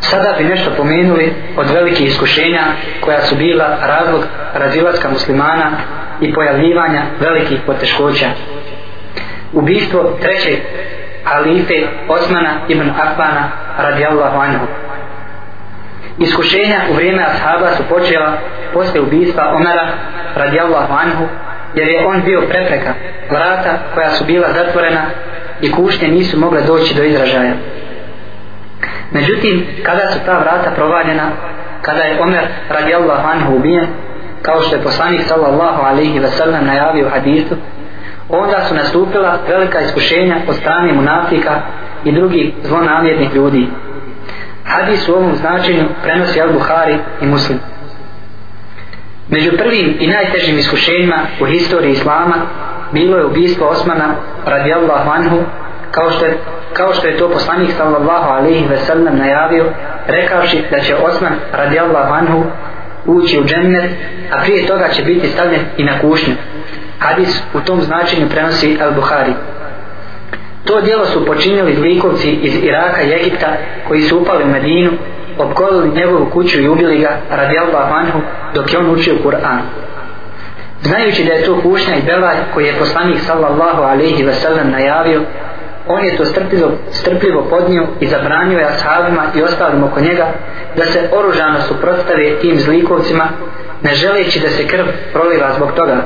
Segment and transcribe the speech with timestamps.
[0.00, 2.62] Sada bi nešto pomenuli od velikih iskušenja
[3.00, 4.24] koja su bila razlog
[4.54, 5.70] razilaska muslimana
[6.20, 8.26] i pojavljivanja velikih poteškoća.
[9.52, 10.58] Ubistvo trećeg
[11.24, 11.74] halife
[12.08, 13.48] Osmana ibn Affana
[13.78, 14.66] radijallahu anhu.
[16.18, 18.32] Iskušenja u vrijeme ashaba su počela
[18.72, 19.88] posle ubistva Omara
[20.34, 21.28] radijallahu anhu
[21.74, 22.94] jer je on bio prepreka
[23.30, 25.02] vrata koja su bila zatvorena
[25.60, 27.52] i kušnje nisu mogle doći do izražaja.
[29.12, 31.30] Međutim, kada su ta vrata provaljena,
[31.82, 33.86] kada je Omer radijallahu anhu ubijen,
[34.42, 37.56] kao što je poslanik sallallahu alaihi ve sellem najavio u hadisu,
[38.28, 41.60] onda su nastupila velika iskušenja od strane munafika
[42.04, 43.68] i drugih zlonamjernih ljudi.
[44.64, 47.58] Hadis u ovom značenju prenosi Al-Buhari i Muslim.
[49.28, 52.34] Među prvim i najtežim iskušenjima u historiji Islama
[52.92, 54.14] bilo je ubijstvo Osmana
[54.46, 55.38] radijallahu anhu
[55.90, 56.38] kao što je,
[56.72, 59.66] kao što je to poslanik sallallahu alaihi ve sellem najavio
[60.06, 62.44] rekavši da će Osman radijallahu anhu
[63.06, 63.90] ući u džennet
[64.32, 66.34] a prije toga će biti stavljen i na kušnju.
[66.98, 69.32] Hadis u tom značenju prenosi Al-Buhari
[70.68, 73.46] to dijelo su počinili zlikovci iz Iraka i Egipta
[73.88, 74.90] koji su upali u Medinu
[75.38, 78.20] opkolili njegovu kuću i ubili ga radijallahu anhu
[78.54, 79.60] dok je on učio Kur'an.
[80.82, 85.22] Znajući da je to kušnja i belaj koji je poslanik sallallahu alaihi ve sellem najavio
[85.88, 90.26] on je to strpljivo, strpljivo podnio i zabranio je ashabima i ostalim oko njega
[90.76, 93.28] da se oružano suprotstave tim zlikovcima
[93.82, 95.96] ne želeći da se krv proliva zbog toga.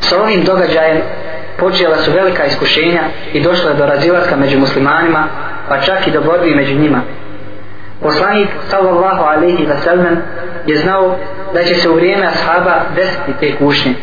[0.00, 0.98] Sa ovim događajem
[1.58, 5.28] počela su velika iskušenja i došla je do razilaska među muslimanima
[5.68, 7.00] pa čak i do borbi među njima.
[8.02, 10.16] Poslanik sallallahu alaihi wa sallam
[10.66, 11.16] je znao
[11.54, 13.94] da će se u vrijeme ashaba desiti te kušnje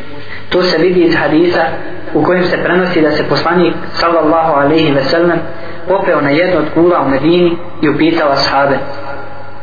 [0.49, 1.65] to se vidi iz hadisa
[2.13, 5.39] u kojem se prenosi da se poslanik sallallahu alaihi ve sellem
[5.87, 8.77] popeo na jedno od kula u Medini i upitao ashabe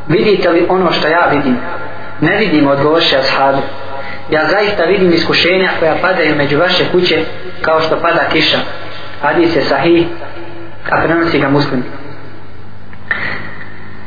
[0.09, 1.57] vidite li ono što ja vidim?
[2.21, 3.59] Ne vidim odgovorše ashabe.
[4.31, 7.25] Ja zaista vidim iskušenja koja padaju među vaše kuće
[7.61, 8.59] kao što pada kiša.
[9.23, 10.07] Hadis je sahih
[10.91, 11.85] a prenosi ga muslim.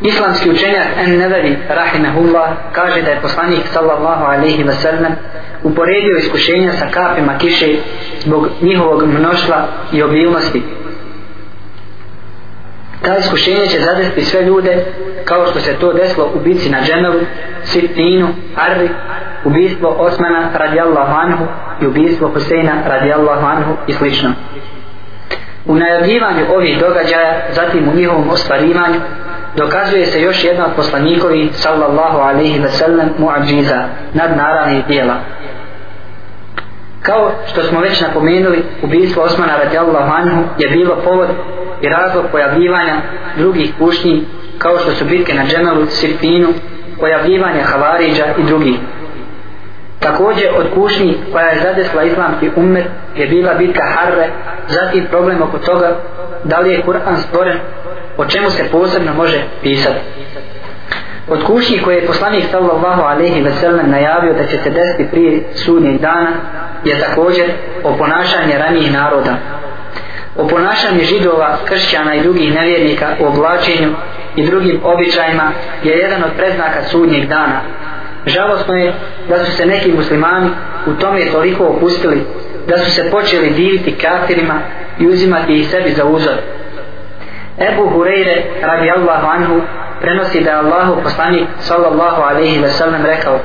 [0.01, 5.15] Islamski učenjak En Nevevi Rahimehullah kaže da je poslanik sallallahu alaihi ve sellem
[5.63, 7.67] uporedio iskušenja sa kapima kiše
[8.19, 10.63] zbog njihovog mnoštva i obilnosti.
[13.01, 14.85] Ta iskušenja će zadesti sve ljude
[15.25, 17.19] kao što se to desilo u bici na Džemelu,
[17.63, 18.89] Sitinu, Arri,
[19.45, 21.45] ubistvo Osmana radijallahu anhu
[21.81, 24.29] i ubistvo Huseina radijallahu anhu i slično.
[25.65, 28.99] U najavljivanju ovih događaja, zatim u njihovom ostvarivanju,
[29.55, 33.83] dokazuje se još jedna od poslanikovi sallallahu alaihi ve sellem muadžiza
[34.13, 35.15] nad naravnih dijela.
[37.01, 41.27] Kao što smo već napomenuli, ubijstvo Osmana radijallahu anhu je bilo povod
[41.81, 43.01] i razlog pojavljivanja
[43.37, 44.25] drugih kušnji
[44.57, 46.47] kao što su bitke na Džemelu, Sirtinu,
[46.99, 48.75] pojavljivanje Havariđa i drugih.
[49.99, 52.85] Također od kušnji koja je zadesla islamski ummet
[53.15, 54.29] je bila bitka Harre,
[54.67, 55.95] zatim problem oko toga
[56.43, 57.57] da li je Kur'an stvoren,
[58.19, 59.99] o čemu se posebno može pisati.
[61.27, 65.43] Od kušnji koje je poslanik sallallahu alaihi ve sellem najavio da će se desiti prije
[65.55, 66.31] sudnjeg dana
[66.83, 67.45] je također
[67.83, 69.35] o ponašanje ranijih naroda.
[70.37, 73.93] O ponašanju židova, kršćana i drugih nevjernika u oblačenju
[74.35, 75.51] i drugim običajima
[75.83, 77.61] je jedan od predznaka sudnjeg dana.
[78.25, 78.93] Žalostno je
[79.29, 80.49] da su se neki muslimani
[80.87, 82.23] u tome toliko opustili
[82.67, 84.59] da su se počeli diviti kafirima
[84.99, 86.35] i uzimati ih sebi za uzor.
[87.59, 89.61] Ebu Hureyre radi Allahu anhu
[90.01, 93.39] prenosi da je Allahu poslanik sallallahu alaihi ve sellem rekao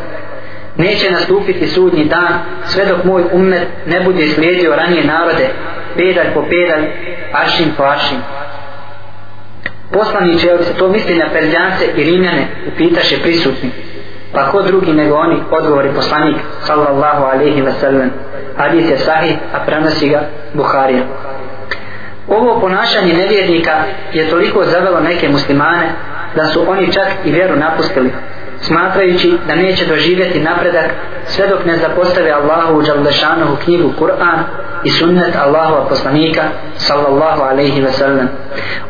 [0.77, 5.49] neće nastupiti sudnji dan sve dok moj ummet ne bude slijedio ranije narode
[5.97, 6.85] pedalj po pedalj
[7.33, 8.19] aršin po aršin.
[9.93, 13.71] Poslaniće ali se to misli na Perzijance i Rimljane upitaše prisutni.
[14.33, 15.37] Pa ko drugi nego oni?
[15.51, 18.11] odgovori poslanik sallallahu alaihi ve sellem
[18.57, 20.21] hadis je sahih a prenosi ga
[20.55, 21.03] Buharija
[22.37, 23.73] ovo ponašanje nevjernika
[24.13, 25.89] je toliko zavelo neke muslimane
[26.37, 28.13] da su oni čak i vjeru napustili
[28.61, 30.87] smatrajući da neće doživjeti napredak
[31.27, 32.79] sve dok ne zapostave Allahu
[33.53, 34.39] u knjigu Kur'an
[34.85, 36.43] i sunnet Allahova poslanika
[36.77, 38.29] sallallahu alaihi ve sellem.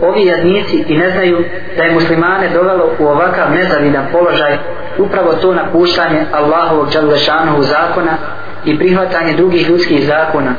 [0.01, 1.45] Ovi jadnici i ne znaju
[1.77, 4.59] da je muslimane dovelo u ovakav nezavidan položaj
[4.99, 8.17] upravo to napuštanje Allahovog Đalešanovu zakona
[8.65, 10.55] i prihvatanje drugih ljudskih zakona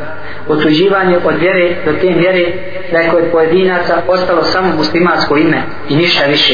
[0.47, 2.45] otuđivanje od vjere do te vjere
[2.91, 6.53] da je kod pojedinaca ostalo samo muslimansko ime i ništa više.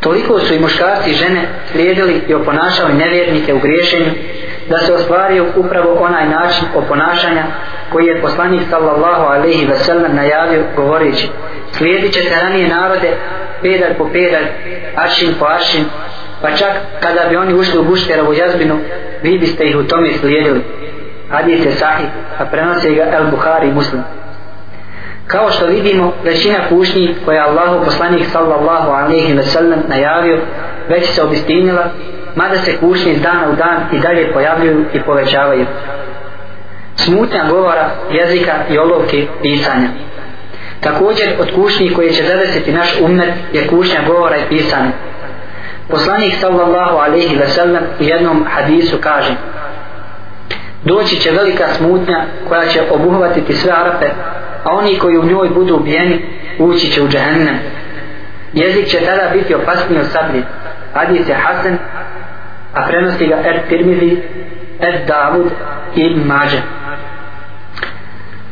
[0.00, 4.10] Toliko su i muškarci i žene slijedili i oponašali nevjernike u griješenju
[4.70, 7.44] da se ostvario upravo onaj način oponašanja
[7.92, 11.28] koji je poslanik sallallahu alaihi ve sellem najavio govoreći
[11.72, 13.10] slijedit ćete ranije narode
[13.62, 14.46] pedalj po pedalj,
[14.96, 15.84] aršin po aršin
[16.42, 18.78] pa čak kada bi oni ušli u bušterovu jazbinu
[19.22, 20.60] vi biste ih u tome slijedili
[21.30, 22.06] hadis je sahih
[22.38, 24.02] a prenose ga El Buhari muslim.
[25.26, 30.38] Kao što vidimo većina kušnji koja Allahu poslanik sallallahu alaihi ve sellem najavio
[30.88, 31.84] već se obistinila
[32.34, 35.66] mada se kušnje iz dana u dan i dalje pojavljuju i povećavaju.
[36.96, 39.88] Smutnja govora jezika i olovke pisanja.
[40.80, 44.90] Također od kušnji koje će zadesiti naš umet je kušnja govora i pisanja.
[45.88, 49.34] Poslanik sallallahu alaihi ve sellem u jednom hadisu kaže
[50.88, 54.06] doći će velika smutnja koja će obuhvatiti sve Arape
[54.64, 56.22] a oni koji u njoj budu ubijeni
[56.58, 57.58] ući će u džehennem.
[58.52, 60.42] Jezik će tada biti opasniji od sablje.
[60.94, 61.78] Hadis je Hasan
[62.74, 64.22] a prenosi ga Ed Tirmidhi
[64.80, 65.46] Ed Davud
[65.96, 66.58] i Ibn Mađe.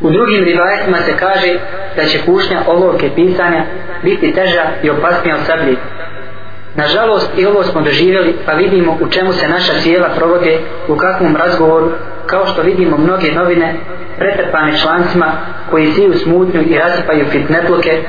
[0.01, 1.59] U drugim rivajetima se kaže
[1.97, 3.65] da će kušnja olovke pisanja
[4.03, 5.77] biti teža i opasnija od sablje.
[6.77, 10.59] Nažalost i ovo smo doživjeli pa vidimo u čemu se naša cijela provode
[10.89, 11.91] u kakvom razgovoru
[12.27, 13.75] kao što vidimo mnoge novine
[14.19, 15.33] pretrpane člancima
[15.71, 18.03] koji siju smutnju i rasipaju fitnetluke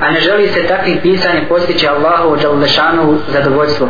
[0.00, 3.88] a ne želi se takvim pisanjem postići Allahu Đalešanovu zadovoljstvo.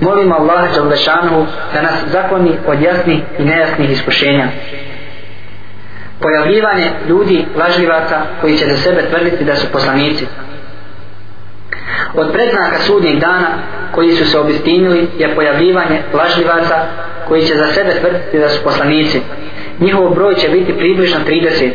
[0.00, 4.48] Molimo Allaha Đalešanovu da nas zakoni od jasnih i nejasnih iskušenja.
[6.20, 10.26] Pojavljivanje ljudi lažljivaca koji će za sebe tvrditi da su poslanici.
[12.14, 13.48] Od predznaka sudnjeg dana
[13.92, 16.74] koji su se obistinili je pojavljivanje lažljivaca
[17.28, 19.20] koji će za sebe tvrditi da su poslanici.
[19.80, 21.70] Njihov broj će biti približno 30.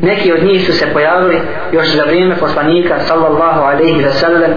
[0.00, 1.40] Neki od njih su se pojavili
[1.72, 4.50] još za vrijeme poslanika sallallahu alaihi wa sallam,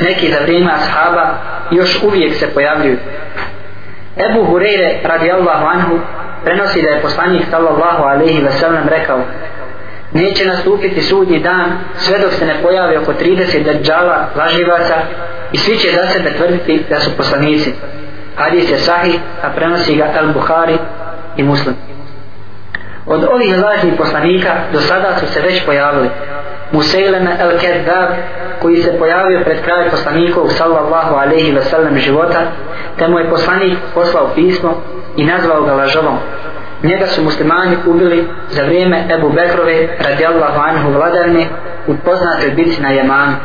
[0.00, 1.34] neki za vrijeme ashaba
[1.70, 2.96] još uvijek se pojavljuju.
[4.16, 5.98] Ebu Hureyre radijallahu anhu
[6.44, 9.20] prenosi da je poslanik sallallahu alaihi wa sallam rekao
[10.18, 14.94] neće nastupiti sudnji dan sve dok se ne pojavi oko 30 dađala laživaca
[15.52, 17.72] i svi će za sebe tvrditi da su poslanici.
[18.36, 20.78] Hadis je sahih, a prenosi ga El Buhari
[21.36, 21.74] i Muslim.
[23.06, 26.08] Od ovih lažnih poslanika do sada su se već pojavili
[26.72, 28.08] Museileme el Kedab
[28.62, 32.40] koji se pojavio pred kraj poslanikov sallallahu alaihi ve sellem života
[32.98, 34.82] te mu je poslanik poslao pismo
[35.16, 36.18] i nazvao ga lažovom
[36.82, 41.46] njega su muslimani ubili za vrijeme Ebu Bekrove radijallahu anhu vladavne
[41.86, 43.36] u poznatoj bitci na Jemanu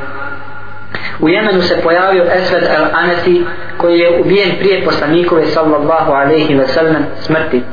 [1.19, 3.45] u Jemenu se pojavio Esved el Anasi
[3.77, 7.63] koji je ubijen prije poslanikove sallallahu alaihi ve sellem smrti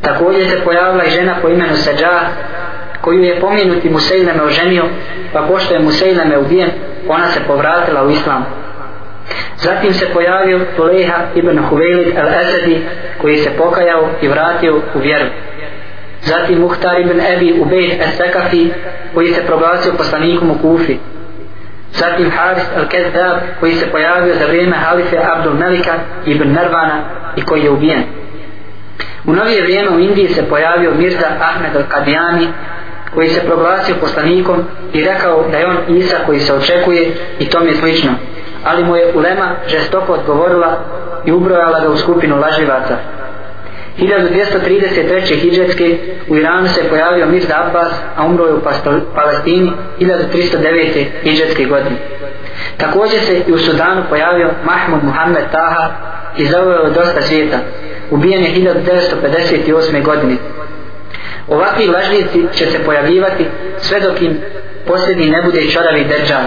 [0.00, 2.20] Također se pojavila i žena po imenu Seđa
[3.00, 4.84] koju je pomenuti Musejleme oženio,
[5.32, 6.70] pa pošto je Musejleme ubijen,
[7.08, 8.44] ona se povratila u islam.
[9.56, 12.80] Zatim se pojavio Tuleha ibn Huvelid el-Esedi,
[13.20, 15.26] koji se pokajao i vratio u vjeru.
[16.22, 18.70] Zatim Muhtar ibn Ebi Ubejd el-Sekafi,
[19.14, 20.98] koji se proglasio poslanikom u Kufi.
[21.92, 25.94] Zatim Haris el-Kezdab, koji se pojavio za vrijeme halife Abdul Melika
[26.26, 27.02] ibn Nervana
[27.36, 28.02] i koji je ubijen.
[29.26, 32.46] U novije vrijeme u Indiji se pojavio Mirza Ahmed al-Kadijani
[33.14, 37.66] koji se proglasio poslanikom i rekao da je on Isa koji se očekuje i tom
[37.66, 38.10] je slično.
[38.64, 40.78] Ali mu je Ulema žestoko odgovorila
[41.24, 42.96] i ubrojala ga u skupinu laživaca.
[43.98, 45.40] 1233.
[45.40, 48.60] hijđetske u Iranu se pojavio Mirza Abbas, a umro je u
[49.14, 51.06] Palestini 1309.
[51.22, 51.96] hijđetske godine.
[52.76, 55.90] Također se i u Sudanu pojavio Mahmud Muhammed Taha
[56.36, 57.58] i zavojao dosta svijeta
[58.10, 60.02] ubijen je 1958.
[60.02, 60.36] godine.
[61.48, 63.46] Ovakvi lažnici će se pojavljivati
[63.78, 64.38] sve dok im
[64.86, 66.42] posljednji ne bude čoravi deđal.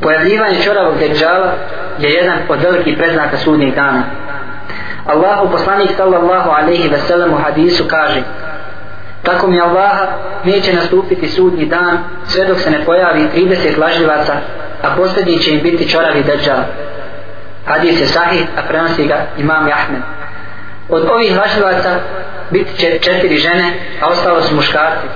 [0.00, 1.52] Pojavljivanje čoravog deđala
[1.98, 4.02] je jedan od velikih preznaka sudnjeg dana.
[5.06, 8.22] Allahu poslanik sallallahu alaihi ve sellem u hadisu kaže
[9.22, 10.06] Tako mi Allaha
[10.44, 14.32] neće nastupiti sudnji dan sve dok se ne pojavi 30 lažljivaca,
[14.82, 16.62] a posljednji će im biti čoravi deđal
[17.66, 20.02] hadis je sahih a prenosi ga imam Ahmed.
[20.88, 21.98] Od ovih lažljivaca
[22.50, 23.72] biti će četiri žene
[24.02, 25.06] a ostalo su muškarci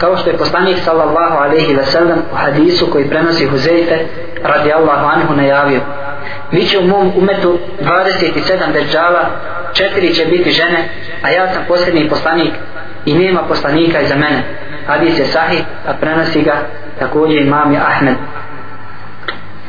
[0.00, 3.98] kao što je poslanik sallallahu alaihi ve sellem u hadisu koji prenosi Huzeyfe
[4.42, 5.80] radi Allahu anhu najavio
[6.52, 9.30] mi će u mom umetu 27 deđala
[9.72, 10.88] četiri će biti žene
[11.22, 12.52] a ja sam posljednji poslanik
[13.06, 14.42] i nema poslanika iza mene.
[14.86, 16.54] Hadis je sahih a prenosi ga
[16.98, 18.14] također imam Ahmed.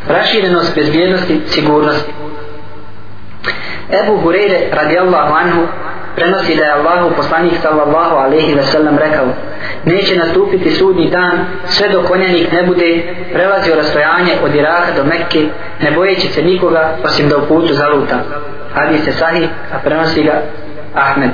[0.07, 2.11] Raširenost bezbjednosti sigurnosti.
[4.03, 5.61] Ebu Hureyre radijallahu anhu
[6.15, 9.25] prenosi da je Allahu poslanik sallallahu alaihi ve sellem rekao
[9.85, 13.03] neće nastupiti sudnji dan sve dok konjanik ne bude
[13.33, 15.45] prelazio rastojanje od Iraka do Mekke
[15.81, 18.15] ne bojeći se nikoga osim da u putu zaluta
[18.75, 20.41] hadis je sahih a prenosi ga
[20.95, 21.29] Ahmed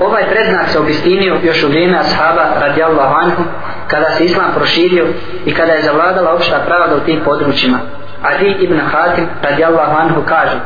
[0.00, 3.42] Ovaj predznak se obistinio još u vrijeme ashaba radijallahu anhu
[3.88, 5.06] kada se islam proširio
[5.46, 7.78] i kada je zavladala opšta pravda u tim područjima.
[8.22, 10.60] Adi ibn Hatim radijallahu anhu kaže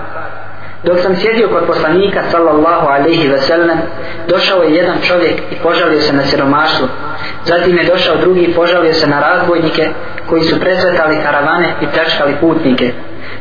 [0.84, 3.78] Dok sam sjedio kod poslanika sallallahu alaihi ve sellem,
[4.28, 6.88] došao je jedan čovjek i požalio se na siromaštvo.
[7.44, 9.88] Zatim je došao drugi i požalio se na razbojnike
[10.28, 12.92] koji su presvetali karavane i pljačkali putnike.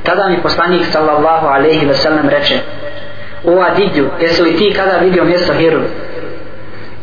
[0.03, 2.59] Tada mi poslanik sallallahu alaihi ve sellem reče
[3.43, 5.81] O Adidju, jesi li ti kada vidio mjesto Hiru?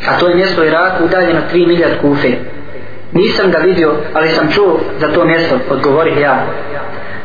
[0.09, 2.33] A to je mjesto Iraku udaljeno 3 milijard Kufe.
[3.13, 6.47] Nisam ga vidio, ali sam čuo za to mjesto, odgovorih ja.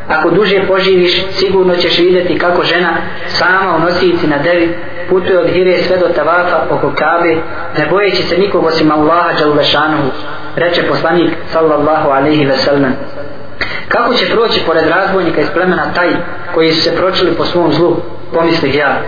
[0.08, 2.90] Ako duže poživiš, sigurno ćeš vidjeti kako žena
[3.28, 4.76] sama u nosici na devi
[5.10, 7.36] putuje od Hire sve do Tavafa oko Kabe,
[7.78, 10.10] ne bojeći se nikog osim Allaha Đalubešanohu,
[10.56, 12.94] reče poslanik sallallahu alaihi ve sellem.
[13.88, 16.10] Kako će proći pored razbojnika iz plemena taj
[16.54, 17.98] koji su se pročili po svom zlu,
[18.34, 19.02] pomislih ja.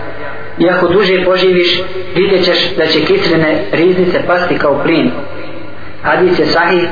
[0.58, 1.82] Iako duže poživiš,
[2.14, 5.10] vidjet ćeš da će kitrine riznice pasti kao plin.
[6.02, 6.88] Hadis je sahih.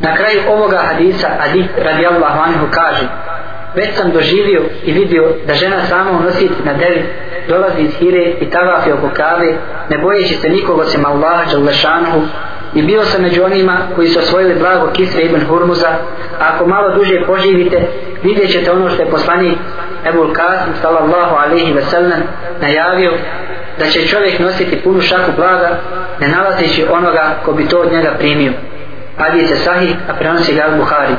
[0.00, 3.06] Na kraju ovoga hadisa Adi radijallahu anhu kaže
[3.74, 7.04] Već sam doživio i vidio da žena sama unositi na devi
[7.48, 9.54] dolazi iz hire i tavafi oko kave
[9.90, 12.20] ne bojeći se nikog osim Allaha Đalešanuhu
[12.74, 15.88] i bio sam među onima koji su osvojili blago Kisre ibn Hurmuza.
[16.40, 17.80] A ako malo duže poživite
[18.22, 19.58] vidjet ćete ono što je poslanik
[20.08, 22.22] Ebul Qasim sallallahu alaihi ve sellem
[22.60, 23.12] najavio
[23.78, 25.78] da će čovjek nositi punu šaku blaga
[26.20, 28.52] ne nalazeći onoga ko bi to od njega primio
[29.20, 31.14] hadis je sahih a prenosi ga Buhari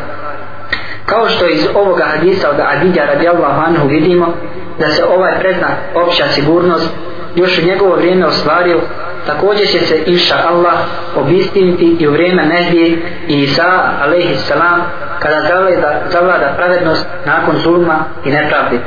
[1.05, 4.33] kao što iz ovoga hadisa od Adidja radijallahu anhu vidimo
[4.79, 6.89] da se ovaj predznak opća sigurnost
[7.35, 8.79] još u njegovo vrijeme ostvario
[9.27, 10.73] također će se inša Allah
[11.15, 14.81] obistiniti i u vrijeme Nehdije i Isa alaihi salam
[15.19, 18.79] kada zavlada, zavlada pravednost nakon zulma i nepravdi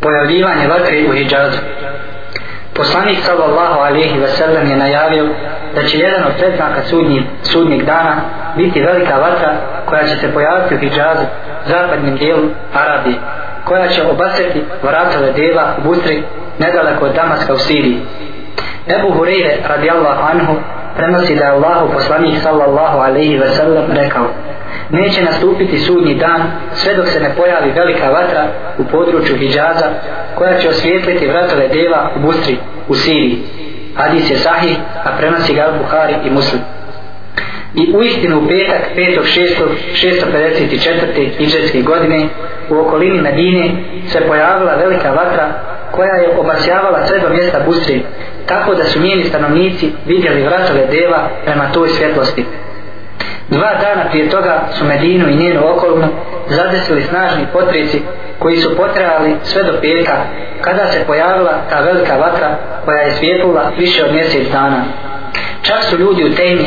[0.00, 1.58] pojavljivanje vatre u hijazu
[2.76, 5.28] poslanik sallallahu alaihi ve sellem je najavio
[5.74, 8.14] da će jedan od predznaka sudnji, sudnjeg dana
[8.56, 9.52] biti velika vatra
[9.86, 11.24] koja će se pojaviti u Hidžazu,
[11.66, 13.16] zapadnim dijelu Arabije
[13.64, 16.22] koja će obasjeti vratove deva u Busri,
[16.58, 18.00] nedaleko od Damaska u Siriji.
[18.88, 20.54] Ebu Hureyre radijallahu anhu
[20.96, 24.26] prenosi da je Allahu poslanik sallallahu alaihi ve sellem rekao
[24.90, 26.42] neće nastupiti sudnji dan
[26.74, 29.88] sve dok se ne pojavi velika vatra u području Hidžaza
[30.34, 32.56] koja će osvijetliti vratove deva u Bustri
[32.88, 33.38] u Siriji.
[33.94, 36.62] Hadis je sahih, a prenosi ga Buhari i Muslim.
[37.74, 41.30] I u istinu u petak 5.6.654.
[41.38, 42.28] iđeske godine
[42.70, 43.70] u okolini Medine
[44.08, 45.48] se pojavila velika vatra
[45.90, 48.02] koja je obasjavala sve do mjesta Bustri,
[48.46, 52.44] tako da su njeni stanovnici vidjeli vratove deva prema toj svjetlosti.
[53.48, 56.08] Dva dana prije toga su Medinu i njenu okolinu
[56.48, 58.02] zadesili snažni potreci
[58.38, 60.16] koji su potrajali sve do petka
[60.60, 64.84] kada se pojavila ta velika vatra koja je svijetlila više od mjesec dana.
[65.62, 66.66] Čak su ljudi u Tejmi,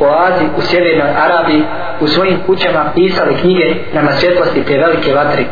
[0.00, 1.64] u Oazi, u Sjevernoj Arabiji,
[2.00, 5.46] u svojim kućama pisali knjige prema svjetlosti te velike vatri.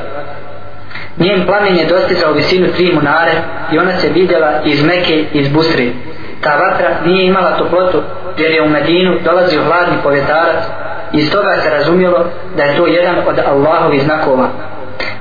[1.18, 3.32] Njen plamen je dostizao visinu tri munare
[3.72, 5.92] i ona se vidjela iz Meke iz Busri.
[6.40, 8.02] Ta vatra nije imala toplotu
[8.38, 10.64] jer je u Medinu dolazio hladni povjetarac
[11.12, 12.24] i iz toga se razumjelo
[12.56, 14.48] da je to jedan od Allahovih znakova.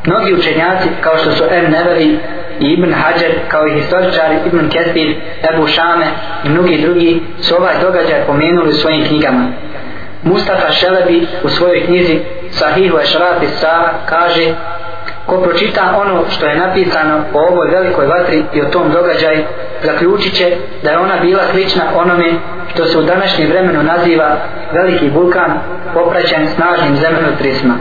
[0.05, 1.71] Mnogi učenjaci kao što su M.
[1.71, 2.19] Nevevi
[2.59, 5.15] i Ibn Hajar kao i historičari Ibn Kesir,
[5.53, 6.05] Ebu Šame
[6.43, 9.47] i mnogi drugi su ovaj događaj pomenuli u svojim knjigama.
[10.23, 12.19] Mustafa Šelebi u svojoj knjizi
[12.51, 14.53] Sahihu Ešrati Sara kaže
[15.25, 19.43] ko pročita ono što je napisano o ovoj velikoj vatri i o tom događaju
[19.83, 22.33] zaključit će da je ona bila slična onome
[22.73, 24.37] što se u današnjem vremenu naziva
[24.73, 25.51] veliki vulkan
[25.93, 27.73] popraćen snažnim zemljotresima.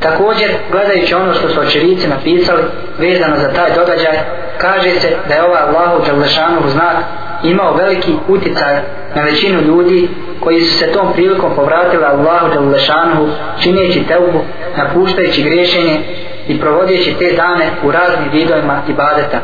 [0.00, 2.62] Također, gledajući ono što su očevici napisali
[2.98, 4.18] vezano za taj događaj,
[4.58, 6.96] kaže se da je ovaj Allahu Đalešanov znak
[7.42, 8.74] imao veliki uticaj
[9.14, 10.08] na većinu ljudi
[10.40, 13.28] koji su se tom prilikom povratili Allahu Đalešanov
[13.62, 14.40] čineći teubu,
[14.76, 16.00] napuštajući griješenje
[16.48, 19.38] i provodjeći te dane u raznim vidovima i badeta.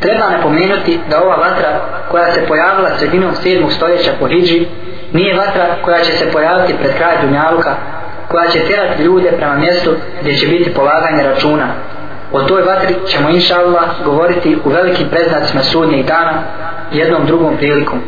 [0.00, 1.80] Treba napomenuti da ova vatra
[2.10, 3.70] koja se pojavila sredinom 7.
[3.70, 4.66] stoljeća po Hidži
[5.12, 7.74] nije vatra koja će se pojaviti pred kraj Dunjaluka
[8.28, 11.66] koja će terati ljude prema mjestu gdje će biti polaganje računa.
[12.32, 16.42] O toj vatri ćemo inša Allah govoriti u velikim preznacima sudnjeg dana
[16.92, 18.00] jednom drugom prilikom.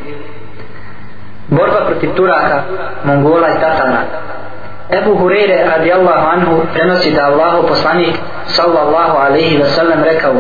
[1.48, 2.62] Borba protiv Turaka,
[3.04, 4.02] Mongola i Tatara
[4.90, 8.14] Ebu Hureyre radijallahu anhu prenosi da Allahu poslanik
[8.46, 10.34] sallallahu alaihi wa sallam rekao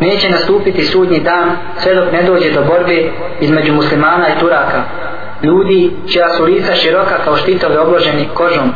[0.00, 3.10] neće nastupiti sudnji dan sve dok ne dođe do borbe
[3.40, 4.82] između muslimana i turaka.
[5.42, 8.72] Ljudi čija su lica široka kao štitovi obloženi kožom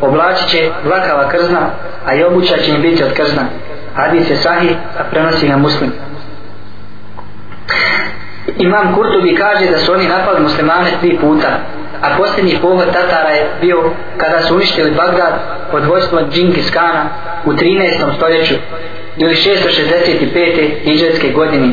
[0.00, 1.70] oblačit će dlakava krzna
[2.06, 3.42] a i obuća će im biti od krzna.
[3.94, 5.92] Hadis je sahih a prenosi na muslim.
[8.56, 11.48] Imam Kurtubi kaže da su oni napali muslimane tri puta
[12.02, 15.32] a posljednji pohod Tatara je bio kada su uništili Bagdad
[15.70, 17.08] pod vojstvom Džingis Kana
[17.44, 18.16] u 13.
[18.16, 18.54] stoljeću
[19.16, 20.84] ili 665.
[20.84, 21.72] hijđarske godine.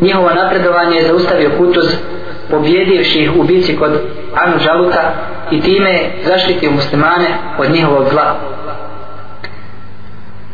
[0.00, 1.86] Njihovo napredovanje je zaustavio Kutuz
[2.50, 4.00] pobjedivši ih u bici kod
[4.34, 5.14] Anu Žaluta
[5.50, 7.26] i time zaštitio muslimane
[7.58, 8.36] od njihovog zla.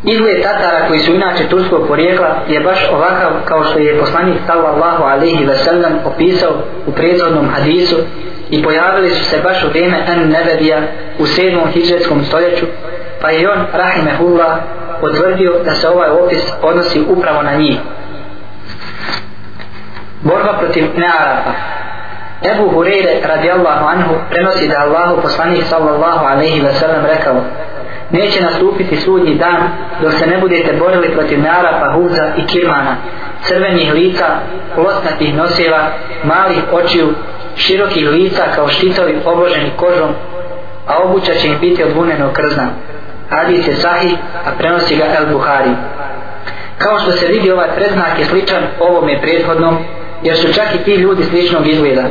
[0.04, 5.04] Izgled Tatara koji su inače turskog porijekla je baš ovakav kao što je poslanik sallallahu
[5.04, 6.52] alaihi ve sellem opisao
[6.86, 7.96] u prethodnom hadisu
[8.50, 10.78] i pojavili su se baš u vrijeme An Nebedija
[11.18, 11.58] u 7.
[11.72, 12.66] hijđetskom stoljeću
[13.20, 14.58] pa je on rahimehullah
[15.00, 17.76] potvrdio da se ovaj opis odnosi upravo na njih.
[20.22, 21.52] Borba protiv Nearapa
[22.42, 27.34] Ebu Hureyre radijallahu anhu prenosi da Allahu poslanik sallallahu alaihi ve sellem rekao
[28.10, 29.62] neće nastupiti sudnji dan
[30.02, 32.96] dok se ne budete borili protiv Nearapa, Huza i Kirmana
[33.42, 34.26] crvenih lica,
[34.76, 35.90] losnatih noseva,
[36.24, 37.14] malih očiju,
[37.56, 40.10] širokih lica kao štitovi oboženi kožom,
[40.86, 42.68] a obuća će im biti od vunenog krzna.
[43.30, 44.12] Hadis je sahih,
[44.46, 45.70] a prenosi ga El Buhari.
[46.78, 49.76] Kao što se vidi ovaj predznak je sličan ovome prethodnom,
[50.22, 52.02] jer su čak i ti ljudi sličnog izgleda.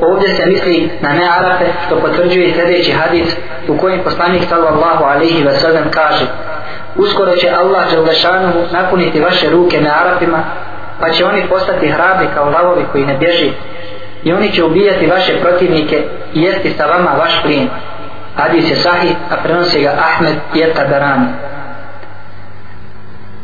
[0.00, 3.36] Ovdje se misli na ne Arape, što potvrđuje sljedeći hadis
[3.68, 6.26] u kojem poslanik sallallahu alaihi ve sellem kaže
[6.96, 10.38] Uskoro će Allah Đalešanu napuniti vaše ruke na Arapima,
[11.00, 13.52] pa će oni postati hrabri kao lavovi koji ne bježi
[14.24, 17.68] i oni će ubijati vaše protivnike i jesti sa vama vaš plin.
[18.36, 20.84] Hadis je sahih, a prenosi ga Ahmed i Eta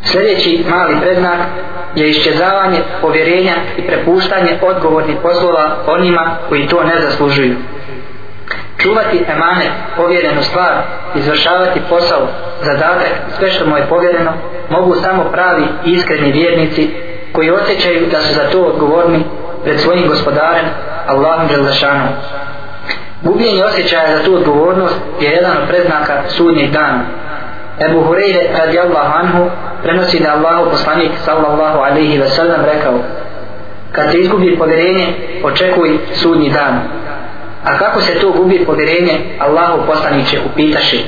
[0.05, 1.39] Sljedeći mali prednak
[1.95, 7.57] je iščezavanje povjerenja i prepuštanje odgovornih poslova onima koji to ne zaslužuju.
[8.79, 10.73] Čuvati emanet, povjerenu stvar,
[11.15, 12.29] izvršavati posao,
[12.63, 14.33] zadatak, sve što mu je povjereno,
[14.71, 16.91] mogu samo pravi i iskreni vjernici
[17.33, 19.25] koji osjećaju da su za to odgovorni
[19.65, 20.67] pred svojim gospodarem
[21.07, 22.09] Allahom Đelešanom.
[23.23, 27.01] Gubljenje osjećaja za tu odgovornost je jedan od predznaka sudnjeg dana.
[27.81, 29.51] Ebu Hureyre radijallahu anhu
[29.83, 32.95] prenosi da Allahu poslanik sallallahu alaihi ve sellem rekao
[33.93, 35.07] kad se izgubi povjerenje
[35.45, 36.81] očekuj sudnji dan.
[37.65, 41.05] A kako se to gubi povjerenje Allahu poslaniće upitaši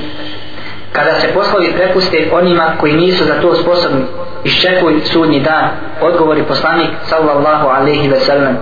[0.91, 4.05] kada se poslovi prepuste onima koji nisu za to sposobni
[4.43, 5.69] iščekuj sudnji dan
[6.01, 8.57] odgovori poslanik sallallahu alaihi ve sellem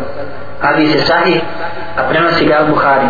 [0.62, 1.42] hadis je sahih
[1.98, 3.08] a prenosi ga al-Buhari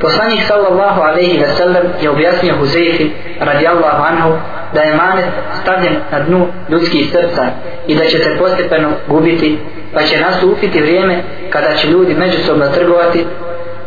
[0.00, 4.32] Poslanik sallallahu alaihi ve sellem je objasnio Huzeyfi radijallahu anhu
[4.74, 5.26] da je manet
[5.62, 7.46] stavljen na dnu ljudskih srca
[7.86, 9.58] i da će se postepeno gubiti
[9.94, 13.26] pa će nastupiti vrijeme kada će ljudi međusobno trgovati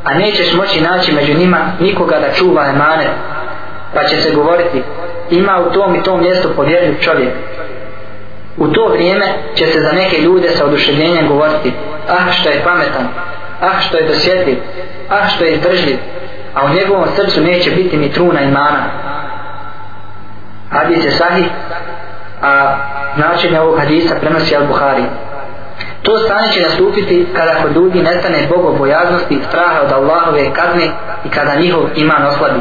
[0.03, 3.09] a nećeš moći naći među njima nikoga da čuva emanet
[3.93, 4.83] pa će se govoriti
[5.29, 7.29] ima u tom i tom mjestu povjerljiv čovjek.
[8.57, 11.73] U to vrijeme će se za neke ljude sa oduševljenjem govoriti
[12.09, 13.07] ah što je pametan
[13.61, 14.57] ah što je dosjetljiv
[15.09, 15.97] ah što je izdržljiv
[16.53, 18.83] a u njegovom srcu neće biti ni truna imana
[20.69, 21.45] hadis je sahih
[22.41, 22.75] a
[23.15, 25.03] značenje ovog hadisa prenosi Al-Buhari
[26.07, 30.91] to stanje će nastupiti kada kod ljudi nestane bogobojaznosti straha od Allahove kazne
[31.25, 32.59] i kada njihov iman oslabi.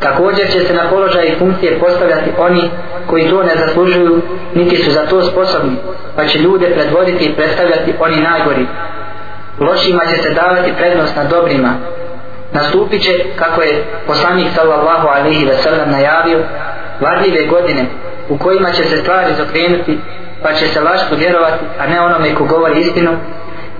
[0.00, 2.70] Također će se na položaj i funkcije postavljati oni
[3.06, 4.22] koji to ne zaslužuju
[4.54, 5.76] niti su za to sposobni
[6.16, 8.66] pa će ljude predvoditi i predstavljati oni najgori
[9.60, 11.74] lošima će se davati prednost na dobrima.
[12.52, 16.44] Nastupit će kako je poslanik sallallahu alaihi ve sallam najavio
[17.00, 17.86] varljive godine
[18.28, 19.98] u kojima će se stvari zokrenuti
[20.42, 23.16] pa će se laž vjerovati a ne onome ko govori istinu.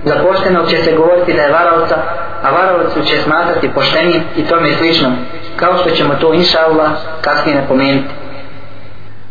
[0.03, 1.95] Za poštenog će se govoriti da je varalca
[2.43, 5.09] a varalcu će smatrati poštenim i tome slično
[5.55, 6.89] kao što ćemo to inša Allah
[7.21, 8.13] kasnije napomenuti.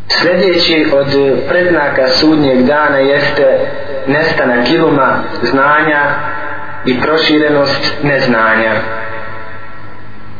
[0.09, 1.07] Sljedeći od
[1.49, 3.61] prednaka sudnjeg dana jeste
[4.07, 6.03] nestanak iluma, znanja
[6.89, 8.73] i proširenost neznanja.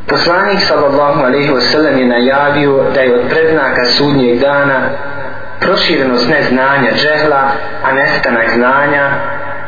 [0.07, 4.81] Poslanik sallallahu alaihi wasallam je najavio da je od prednaka sudnjeg dana
[5.61, 7.43] proširenost neznanja džehla,
[7.85, 9.11] a nestanak znanja,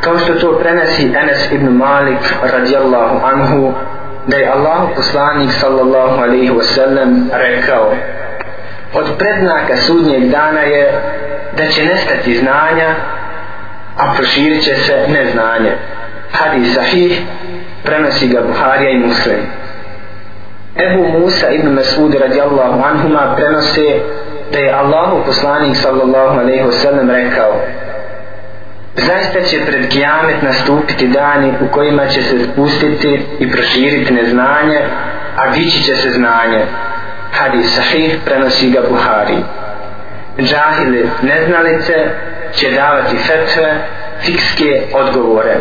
[0.01, 3.73] kao što to prenesi Enes ibn Malik radijallahu anhu,
[4.27, 7.93] da je Allah poslanik sallallahu alaihi wasallam rekao
[8.95, 10.93] od prednaka sudnjeg dana je
[11.57, 12.95] da će nestati znanja,
[13.97, 15.73] a proširit će se neznanje.
[16.33, 17.21] Hadis sahih
[17.85, 19.40] prenosi ga Buharija i Muslim.
[20.77, 24.01] Ebu Musa ibn Mas'ud radijallahu anhuma prenose
[24.53, 27.61] da je Allahu poslanik sallallahu alaihi wasallam rekao
[28.97, 34.81] Zaista će pred kijamet nastupiti dani u kojima će se spustiti i proširiti neznanje,
[35.37, 36.64] a dići će se znanje.
[37.33, 39.37] Hadis sahih prenosi ga Buhari.
[40.38, 41.95] Džahili neznalice
[42.53, 43.75] će davati fetve,
[44.21, 45.57] fikske odgovore.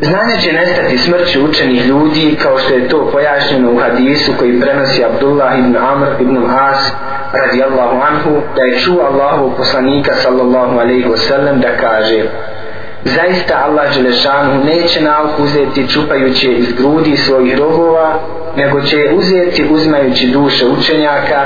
[0.00, 5.04] Znanje će nestati smrću učenih ljudi kao što je to pojašnjeno u hadisu koji prenosi
[5.04, 6.92] Abdullah ibn Amr ibn As
[7.32, 12.22] radijallahu anhu da je čuo Allahu poslanika sallallahu alaihi wasallam da kaže
[13.04, 18.18] Zaista Allah Želešanu neće nauku uzeti čupajući iz grudi svojih rogova,
[18.56, 21.40] nego će je uzeti uzmajući duše učenjaka,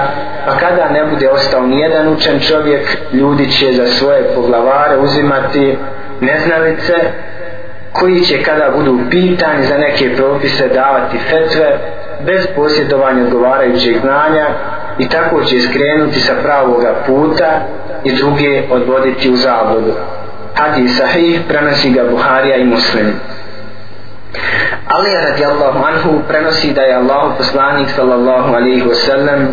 [0.47, 5.77] a kada ne bude ostao nijedan učen čovjek, ljudi će za svoje poglavare uzimati
[6.21, 6.95] neznalice,
[7.93, 11.79] koji će kada budu pitani za neke propise davati fetve
[12.27, 14.47] bez posjedovanja odgovarajućeg znanja
[14.99, 17.61] i tako će skrenuti sa pravoga puta
[18.05, 19.93] i druge odvoditi u zabludu.
[20.55, 23.13] Hadis sahih prenosi ga Buharija i Muslim.
[24.87, 29.47] Ali radijallahu anhu prenosi da je Allah poslanik sallallahu alaihi wasallam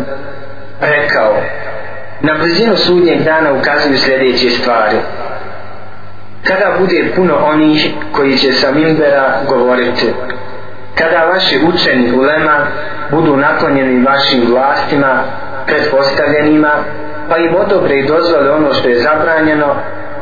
[0.80, 1.34] rekao
[2.20, 4.96] na blizinu sudnjeg dana ukazuju sljedeće stvari
[6.48, 10.12] kada bude puno onih koji će sa mimbera govoriti.
[10.94, 12.66] Kada vaši učeni ulema
[13.10, 15.22] budu naklonjeni vašim vlastima
[15.66, 16.70] predpostavljenima
[17.28, 19.74] pa im odobre i dozvole ono što je zabranjeno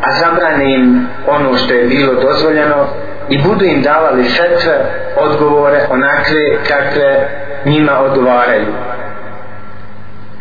[0.03, 2.87] a zabrane im ono što je bilo dozvoljeno
[3.29, 4.79] i budu im davali fetve
[5.17, 7.29] odgovore onakve kakve
[7.65, 8.67] njima odgovaraju.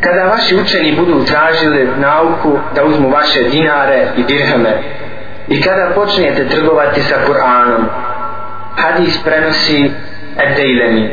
[0.00, 4.82] Kada vaši učeni budu tražili nauku da uzmu vaše dinare i dirhame
[5.48, 7.84] i kada počnete trgovati sa Kur'anom
[8.76, 9.90] hadis prenosi
[10.36, 11.10] Ed-Dejlemi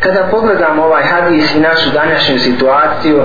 [0.00, 3.22] kada pogledamo ovaj hadis i našu današnju situaciju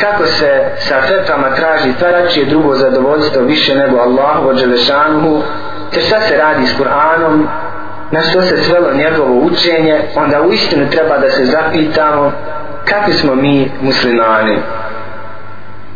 [0.00, 5.42] kako se sa fetvama traži tvarač je drugo zadovoljstvo više nego Allahu od Želešanuhu
[5.92, 7.46] te šta se radi s Kur'anom
[8.10, 12.32] na što se svelo njegovo učenje onda u istinu treba da se zapitamo
[12.84, 14.58] kakvi smo mi muslimani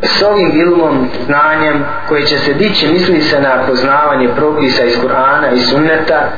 [0.02, 5.52] s ovim ilmom, znanjem koje će se dići misli se na poznavanje propisa iz Kur'ana
[5.54, 6.28] i sunneta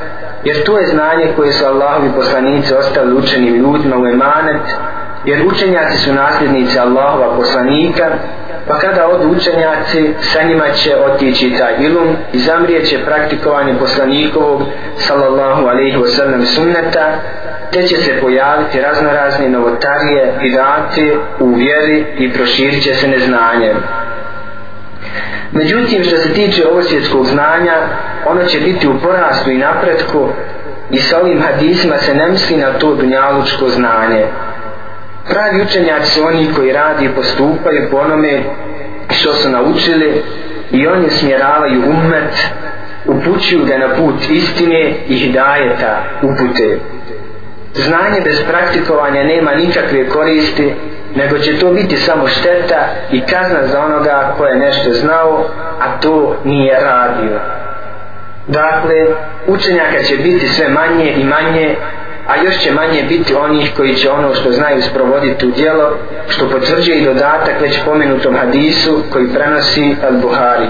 [0.45, 4.63] jer to je znanje koje su Allahovi poslanici ostavili učenim ljudima u emanet
[5.25, 8.05] jer učenjaci su nasljednici Allahova poslanika
[8.69, 14.63] pa kada odu učenjaci sa njima će otići taj ilum i zamrijeće praktikovanje poslanikovog
[14.97, 17.07] sallallahu alaihi wasallam sunneta
[17.73, 23.75] te će se pojaviti raznorazne novotarije i date u vjeri i proširit će se neznanje.
[25.53, 27.75] Međutim, što se tiče ovosvjetskog znanja,
[28.27, 30.29] ono će biti u porastu i napretku
[30.91, 34.27] i sa ovim hadisima se ne misli na to dunjalučko znanje.
[35.29, 38.43] Pravi učenjaci su oni koji radi i postupaju po onome
[39.11, 40.23] što su naučili
[40.71, 42.49] i oni smjeravaju umet,
[43.07, 46.79] upućuju ga na put istine i hidajeta upute.
[47.75, 50.75] Znanje bez praktikovanja nema nikakve koristi,
[51.15, 55.45] nego će to biti samo šteta i kazna za onoga ko je nešto znao,
[55.81, 57.41] a to nije radio.
[58.47, 59.07] Dakle,
[59.47, 61.77] učenjaka će biti sve manje i manje,
[62.29, 65.97] a još će manje biti onih koji će ono što znaju sprovoditi u djelo,
[66.29, 70.69] što potvrđuje i dodatak već pomenutom hadisu koji prenosi Al-Buhari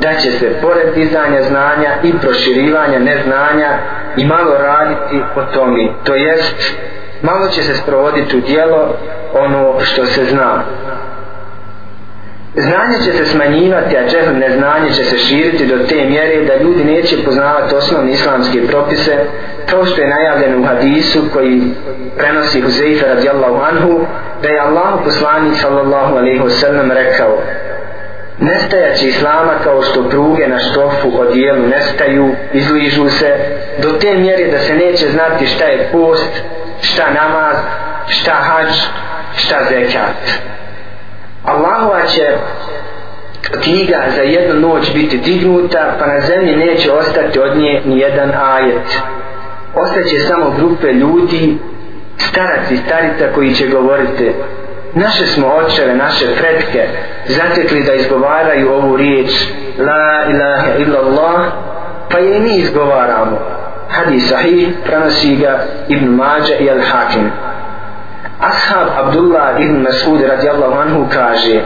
[0.00, 3.78] da će se pored dizanja znanja i proširivanja neznanja
[4.16, 5.88] i malo raditi o tome.
[6.04, 6.76] To jest,
[7.22, 8.96] malo će se sprovoditi u dijelo
[9.34, 10.62] ono što se zna.
[12.56, 16.84] Znanje će se smanjivati, a džehl neznanje će se širiti do te mjere da ljudi
[16.84, 19.16] neće poznavati osnovne islamske propise,
[19.70, 21.62] kao što je najavljeno u hadisu koji
[22.18, 24.00] prenosi Huzeifa radijallahu anhu,
[24.42, 27.38] da je Allah poslanik sallallahu alaihi wasallam rekao
[28.42, 33.36] nestajaće islama kao što pruge na štofu odijelu nestaju, izližu se,
[33.82, 36.42] do te mjere da se neće znati šta je post,
[36.80, 37.56] šta namaz,
[38.08, 38.74] šta hađ,
[39.36, 40.40] šta zekat.
[41.44, 42.36] Allahova će
[43.50, 48.32] knjiga za jednu noć biti dignuta, pa na zemlji neće ostati od nje ni jedan
[48.34, 49.00] ajet.
[49.74, 51.58] Ostaće samo grupe ljudi,
[52.16, 54.32] starac i starica koji će govoriti
[54.94, 56.88] naše smo očeve, naše pretke
[57.26, 59.30] zatekli da izgovaraju ovu riječ
[59.78, 61.52] La ilaha illallah
[62.10, 63.38] pa je i mi izgovaramo.
[63.88, 67.30] Hadis sahih prenosi ga Ibn Mađa i Al-Hakim.
[68.40, 71.60] Ashab Abdullah ibn Mas'ud radijallahu anhu kaže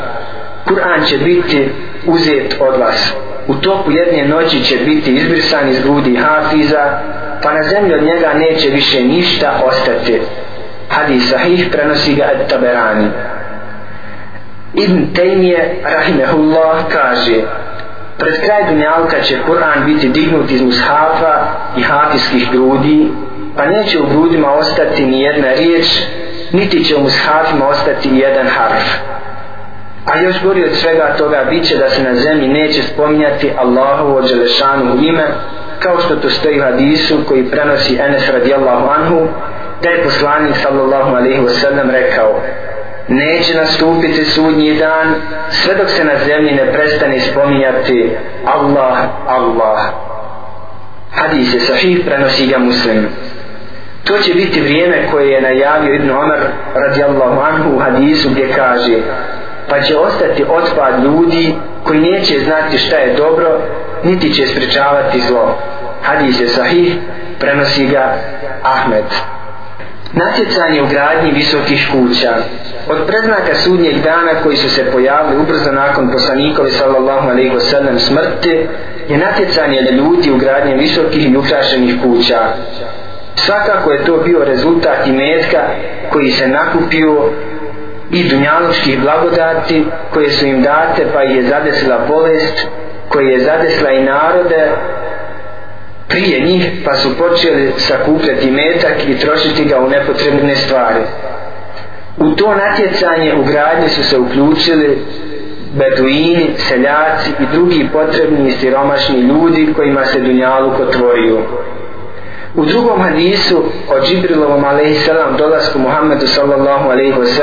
[0.67, 1.71] Kur'an će biti
[2.07, 3.15] uzet od vas.
[3.47, 7.01] U toku jedne noći će biti izbrisan iz grudi Hafiza
[7.43, 10.21] pa na zemlji od njega neće više ništa ostati
[10.89, 13.11] hadis sahih prenosi ga et taberani
[14.75, 17.43] Ibn Tejmije rahimehullah kaže
[18.19, 21.47] pred kraj dunjalka će Kur'an biti dignut iz mushafa
[21.77, 23.11] i hafijskih grudi
[23.57, 25.87] pa neće u grudima ostati ni jedna riječ
[26.53, 28.99] niti će u mushafima ostati jedan harf.
[30.07, 34.23] A još gori od svega toga bit će da se na zemlji neće spominjati Allahovo
[34.23, 35.27] Đelešanu ime
[35.79, 39.29] kao što to stoji u hadisu koji prenosi Enes radijallahu anhu
[39.83, 42.41] da je poslanik sallallahu alaihi wasallam rekao
[43.09, 45.15] neće nastupiti sudnji dan
[45.51, 49.79] sve dok se na zemlji ne prestane spominjati Allah, Allah.
[51.13, 53.09] Hadis je sahih prenosi ga muslim.
[54.05, 56.39] To će biti vrijeme koje je najavio Ibn Omar
[56.75, 58.99] radijallahu anhu u hadisu gdje kaže
[59.69, 63.61] pa će ostati otpad ljudi koji neće znati šta je dobro
[64.05, 65.59] niti će sprečavati zlo.
[66.03, 66.97] Hadis je sahih
[67.39, 68.15] prenosi ga
[68.63, 69.05] Ahmed
[70.17, 72.35] natjecanje u gradnji visokih kuća.
[72.89, 78.67] Od predznaka sudnjeg dana koji su se pojavili ubrzo nakon poslanikove sallallahu alaihi wasallam smrti
[79.09, 82.39] je natjecanje ljudi u gradnji visokih i ukrašenih kuća.
[83.35, 85.59] Svakako je to bio rezultat i metka
[86.11, 87.31] koji se nakupio
[88.11, 92.67] i dunjalučkih blagodati koje su im date pa je zadesila bolest
[93.09, 94.71] koje je zadesla i narode
[96.09, 101.01] prije njih pa su počeli sakupljati metak i trošiti ga u nepotrebne stvari.
[102.17, 104.99] U to natjecanje u gradnji su se uključili
[105.75, 111.39] beduini, seljaci i drugi potrebni i siromašni ljudi kojima se dunjaluk otvorio.
[112.57, 115.09] U drugom hadisu o Džibrilovom a.s.
[115.39, 117.41] dolasku Muhammedu sallallahu a.s.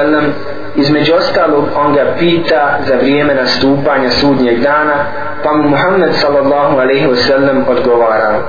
[0.75, 5.05] između ostalog on ga pita za vrijeme nastupanja sudnjeg dana
[5.43, 7.31] pa mu Muhammed sallallahu a.s.
[7.67, 8.39] odgovara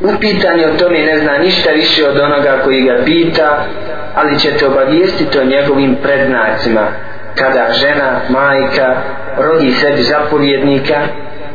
[0.00, 3.64] Upitanje o tome ne zna ništa više od onoga koji ga pita,
[4.14, 6.86] ali će te obavijestiti o njegovim prednacima,
[7.34, 8.96] kada žena, majka,
[9.38, 10.94] rodi sebi zapovjednika,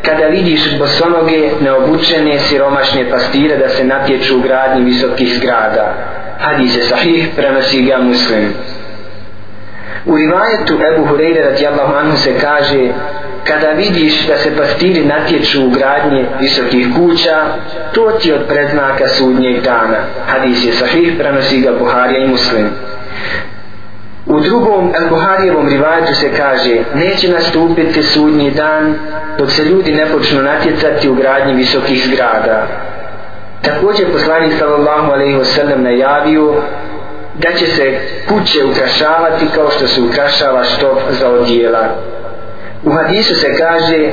[0.05, 5.93] kada vidiš bosonoge neobučene siromašne pastire da se natječu u gradnji visokih zgrada.
[6.39, 8.53] Hadis je sahih prenosi ga muslim.
[10.05, 12.89] U rivajetu Ebu Hureyre radijallahu anhu se kaže
[13.47, 17.43] kada vidiš da se pastiri natječu u gradnje visokih kuća
[17.93, 19.97] to ti od predznaka sudnjeg dana.
[20.27, 22.69] Hadis je sahih prenosi ga Buharija i muslim.
[24.27, 28.95] U drugom Al-Buharijevom rivajetu se kaže neće nastupiti sudnji dan
[29.37, 32.67] dok se ljudi ne počnu natjecati u gradnji visokih zgrada.
[33.61, 36.53] Također poslanik sallallahu alaihi wasallam najavio
[37.35, 41.87] da će se kuće ukrašavati kao što se ukrašava štop za odjela.
[42.83, 44.09] U hadisu se kaže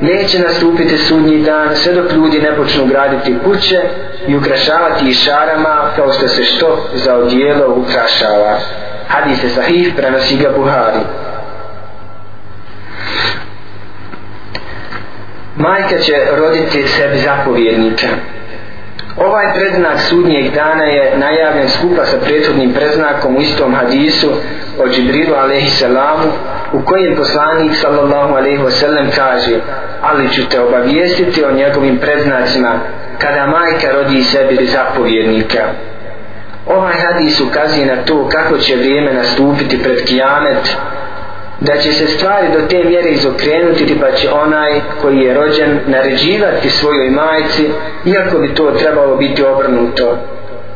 [0.00, 3.80] neće nastupiti sudnji dan sve dok ljudi ne počnu graditi kuće
[4.26, 8.58] i ukrašavati šarama kao što se štop za odjelo ukrašava
[9.08, 11.00] hadis je sahih prenosi ga Buhari.
[15.56, 18.06] Majka će roditi sebi zapovjednika
[19.20, 24.30] ovaj predznak sudnjeg dana je najavljen skupa sa prethodnim predznakom u istom hadisu
[24.78, 26.24] o Džibrilu alaihi salamu
[26.72, 29.60] u kojem poslanik sallallahu alaihi wasallam kaže
[30.02, 32.80] ali ću te obavijestiti o njegovim predznacima
[33.18, 35.58] kada majka rodi sebi zapovjednika
[36.68, 40.76] ovaj hadis ukazuje na to kako će vrijeme nastupiti pred kijamet
[41.60, 46.70] da će se stvari do te mjere izokrenuti pa će onaj koji je rođen naređivati
[46.70, 47.70] svojoj majci
[48.04, 50.18] iako bi to trebalo biti obrnuto.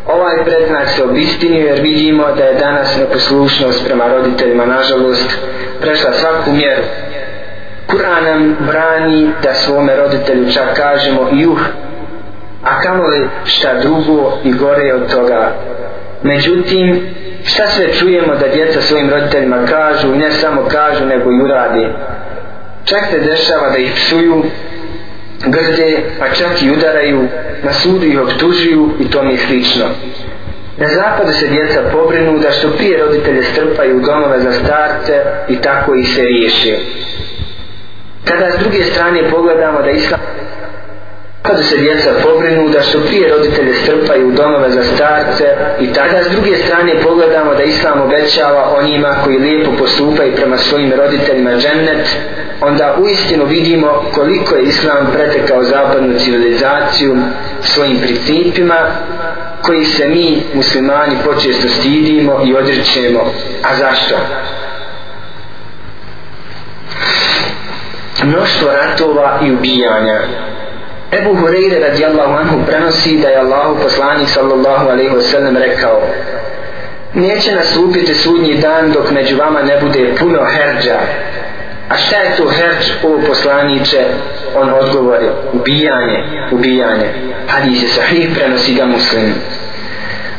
[0.06, 5.38] Ovaj predznak se obistinio jer vidimo da je danas neposlušnost prema roditeljima nažalost
[5.80, 6.82] prešla svaku mjeru.
[7.88, 11.60] Kur'an nam brani da svome roditelju čak kažemo juh
[12.64, 15.52] a kamo li šta drugo i gore od toga
[16.22, 17.00] međutim
[17.44, 21.88] šta sve čujemo da djeca svojim roditeljima kažu ne samo kažu nego i urade?
[22.84, 24.44] Čak se dešava da ih psuju
[25.46, 27.28] grde pa čak i udaraju
[27.62, 29.84] na sudu ih optužuju i to mi slično.
[30.76, 35.56] Na zapadu se djeca pobrinu da što prije roditelje strpaju u domove za starce i
[35.56, 36.78] tako ih se riješe.
[38.24, 40.20] Kada s druge strane pogledamo da islam
[41.42, 45.44] kada se djeca pobrinu da što prije roditelje strpaju u domove za starce
[45.80, 50.92] i tada s druge strane pogledamo da Islam obećava onima koji lijepo postupaju prema svojim
[50.96, 52.08] roditeljima džennet
[52.60, 57.16] onda uistinu vidimo koliko je Islam pretekao zapadnu civilizaciju
[57.60, 58.76] svojim principima
[59.62, 63.20] koji se mi muslimani počesto stidimo i odričemo
[63.62, 64.14] a zašto?
[68.24, 70.20] mnoštvo ratova i ubijanja
[71.12, 76.02] Ebu Hureyre radijallahu anhu prenosi da je Allahu poslanik sallallahu alaihi wasallam rekao
[77.14, 80.98] Neće nastupiti sudnji dan dok među vama ne bude puno herđa.
[81.88, 84.04] A šta je to herđ, o poslaniće?
[84.56, 87.06] On odgovori, ubijanje, ubijanje.
[87.48, 89.34] Hadis je sahih, prenosi ga muslim.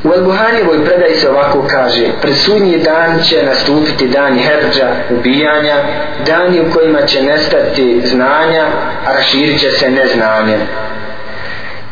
[0.03, 5.75] U Elbuhanjevoj predaj se ovako kaže Presudnji dan će nastupiti dan herđa, ubijanja
[6.25, 8.65] Dani u kojima će nestati znanja
[9.05, 10.57] A raširit će se neznanje.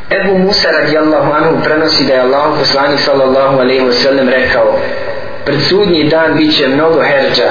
[0.10, 4.80] Ebu Musa radijallahu anhu prenosi da je Allah poslanik sallallahu alaihi wa sallam rekao
[5.46, 7.50] Pred sudnji dan bit će mnogo herđa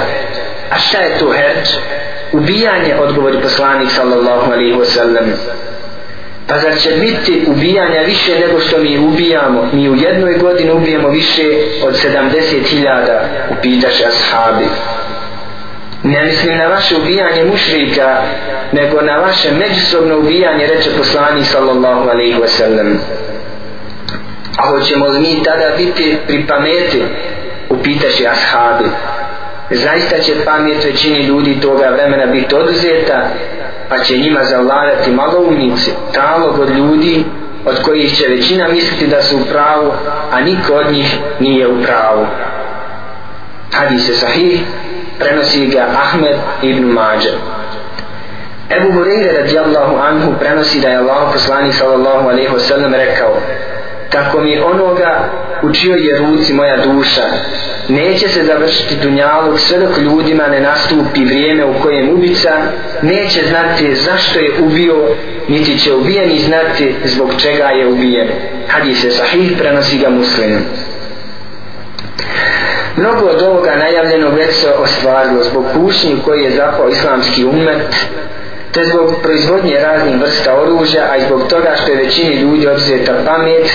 [0.71, 1.69] A šta je to herđ?
[2.33, 5.25] Ubijanje odgovori poslanik sallallahu alaihi wa sallam.
[6.51, 9.69] Pa zar će biti ubijanja više nego što mi ubijamo?
[9.73, 11.43] Mi u jednoj godini ubijemo više
[11.85, 13.21] od 70.000
[13.59, 14.65] upitaše ashabi.
[16.03, 18.23] Ne mislim na vaše ubijanje mušrika,
[18.73, 23.01] nego na vaše međusobno ubijanje, reče poslani sallallahu alaihi wa sallam.
[24.57, 27.03] A hoćemo li mi tada biti pri pameti?
[27.69, 28.85] Upitaše ashabi.
[29.71, 33.31] Zaista će pamet većini ljudi toga vremena biti oduzeta
[33.91, 37.25] pa će njima zavladati maloumnici, talog od ljudi
[37.67, 39.93] od kojih će većina misliti da su u pravu,
[40.33, 42.27] a niko od njih nije u pravu.
[43.73, 44.61] Hadis je sahih,
[45.19, 47.33] prenosi ga Ahmed ibn Mađer.
[48.71, 53.37] Ebu Hureyre radijallahu anhu prenosi da je Allah poslanik sallallahu alaihi wasallam rekao
[54.11, 55.31] tako mi onoga
[55.63, 57.23] u čijoj je ruci moja duša
[57.89, 62.51] neće se završiti dunjalog sve dok ljudima ne nastupi vrijeme u kojem ubica
[63.03, 64.97] neće znati zašto je ubio
[65.49, 68.29] niti će ubijeni znati zbog čega je ubijen
[68.69, 70.63] hadis je sahih prenosi ga muslimom.
[72.97, 77.97] Mnogo od ovoga najavljeno već se ostvarilo zbog kušnji koji je zapao islamski umet,
[78.73, 83.13] te zbog proizvodnje raznih vrsta oružja, a i zbog toga što je većini ljudi odzeta
[83.27, 83.71] pamet,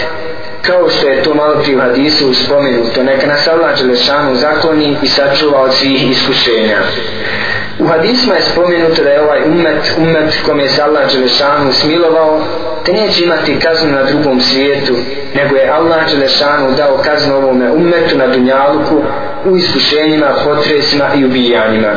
[0.61, 5.07] kao što je to malo prije u hadisu spomenuto, neka nas Allah Đelešanu zakloni i
[5.07, 6.77] sačuva od svih iskušenja.
[7.79, 12.41] U hadisma je spomenuto da je ovaj umet, umet kom je se Allah Đelešanu smilovao,
[12.85, 14.93] te neće imati kaznu na drugom svijetu,
[15.35, 19.01] nego je Allah Đelešanu dao kaznu ovome umetu na Dunjaluku
[19.45, 21.91] u iskušenjima, potresima i ubijanjima.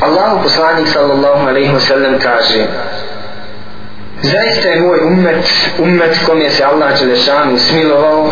[0.00, 2.66] Allahu poslanik sallallahu alaihi wa sallam kaže
[4.22, 5.44] Zaista je moj umet,
[5.78, 8.30] umet kom je se Allah Đelešanu smilovao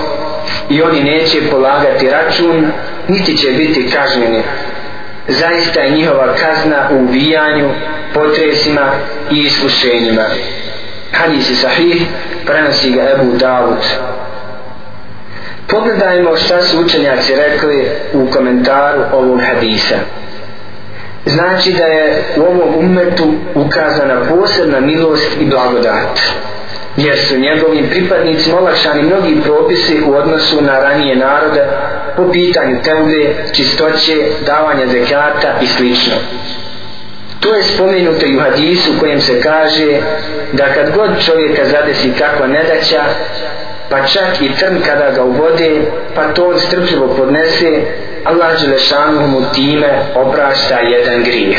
[0.71, 2.73] i oni neće polagati račun,
[3.09, 4.43] niti će biti kažnjeni.
[5.29, 7.71] Zaista je njihova kazna u ubijanju,
[8.15, 8.91] potresima
[9.31, 10.25] i iskušenjima.
[11.13, 12.03] Hadis je sahih,
[12.47, 13.85] prenosi ga Ebu Dawud.
[15.69, 19.97] Pogledajmo šta su učenjaci rekli u komentaru ovog hadisa
[21.27, 26.21] znači da je u ovom umetu ukazana posebna milost i blagodat
[26.97, 31.65] jer su njegovim pripadnicima olakšani mnogi propisi u odnosu na ranije narode
[32.17, 35.85] po pitanju tevbe, čistoće, davanja zekata i sl.
[37.41, 40.01] To je spomenuto i u hadisu kojem se kaže
[40.53, 43.05] da kad god čovjeka zadesi kakva nedaća,
[43.95, 45.71] pa čak i trn kada ga uvode,
[46.15, 47.71] pa to on strpljivo podnese,
[48.25, 51.59] Allah Đelešanu mu time oprašta jedan grijeh.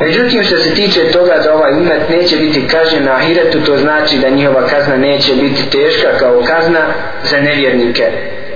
[0.00, 4.18] Međutim, što se tiče toga da ovaj umet neće biti kažnjen na ahiretu, to znači
[4.18, 6.80] da njihova kazna neće biti teška kao kazna
[7.30, 8.04] za nevjernike.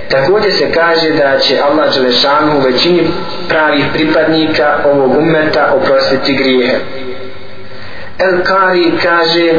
[0.09, 3.07] Također se kaže da će Allah Đelešanu u većini
[3.49, 6.75] pravih pripadnika ovog umeta oprostiti grijehe.
[8.19, 9.53] El Kari kaže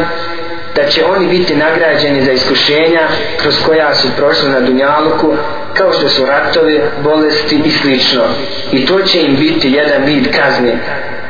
[0.77, 3.01] da će oni biti nagrađeni za iskušenja
[3.37, 5.35] kroz koja su prošli na Dunjaluku
[5.75, 8.23] kao što su ratovi, bolesti i slično.
[8.73, 10.73] I to će im biti jedan vid kazni.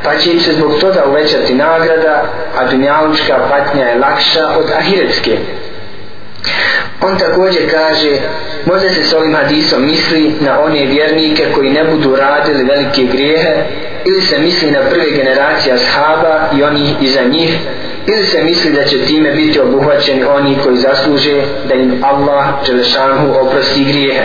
[0.03, 2.23] Pa će im se zbog toga uvećati nagrada,
[2.57, 5.37] a Dunjalučka patnja je lakša od Ahiretske.
[7.01, 8.19] On također kaže,
[8.65, 13.63] možda se s ovim hadisom misli na one vjernike koji ne budu radili velike grijehe,
[14.05, 17.57] ili se misli na prve generacije ashaba i oni iza njih,
[18.07, 23.33] ili se misli da će time biti obuhvaćeni oni koji zasluže da im Allah Đelešanhu
[23.41, 24.23] oprosti grijehe.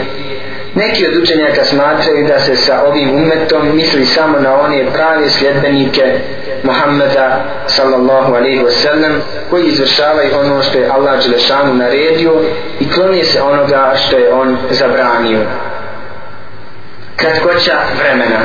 [0.74, 6.20] Neki od učenjaka smatraju da se sa ovim umetom misli samo na one prave sljedbenike
[6.62, 12.32] Muhammeda sallallahu alaihi wa sallam koji izvršavaju ono što je Allah Đelešanu naredio
[12.80, 15.40] i klonije se onoga što je on zabranio.
[17.16, 18.38] Kratkoća vremena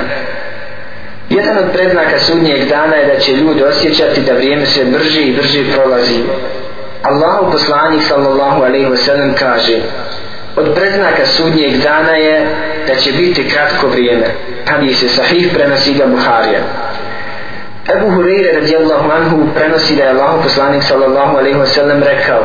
[1.38, 5.36] Jedan od predznaka sudnjeg dana je da će ljudi osjećati da vrijeme se brže i
[5.36, 6.20] brže prolazi.
[7.04, 9.82] Allahu poslanik sallallahu alaihi wa sallam kaže
[10.56, 12.46] od predznaka sudnjeg dana je
[12.88, 14.26] da će biti kratko vrijeme.
[14.66, 16.60] Hadis se sahih prenosi ga Buharija.
[17.96, 22.44] Ebu Hureyre radijallahu anhu prenosi da je Allah poslanik sallallahu alaihi wa sallam rekao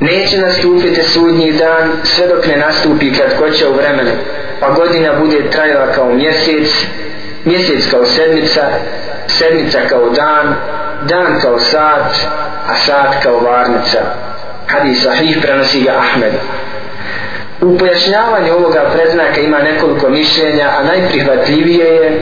[0.00, 4.10] Neće nastupiti sudnji dan sve dok ne nastupi kratkoća u vremenu,
[4.60, 6.86] pa godina bude trajala kao mjesec,
[7.44, 8.62] mjesec kao sedmica,
[9.26, 10.54] sedmica kao dan,
[11.08, 12.14] dan kao sat,
[12.68, 13.98] a sat kao varnica.
[14.66, 16.32] Hadis sahih prenosi ga Ahmed.
[17.60, 22.20] U pojašnjavanju ovoga predznaka ima nekoliko mišljenja, a najprihvatljivije je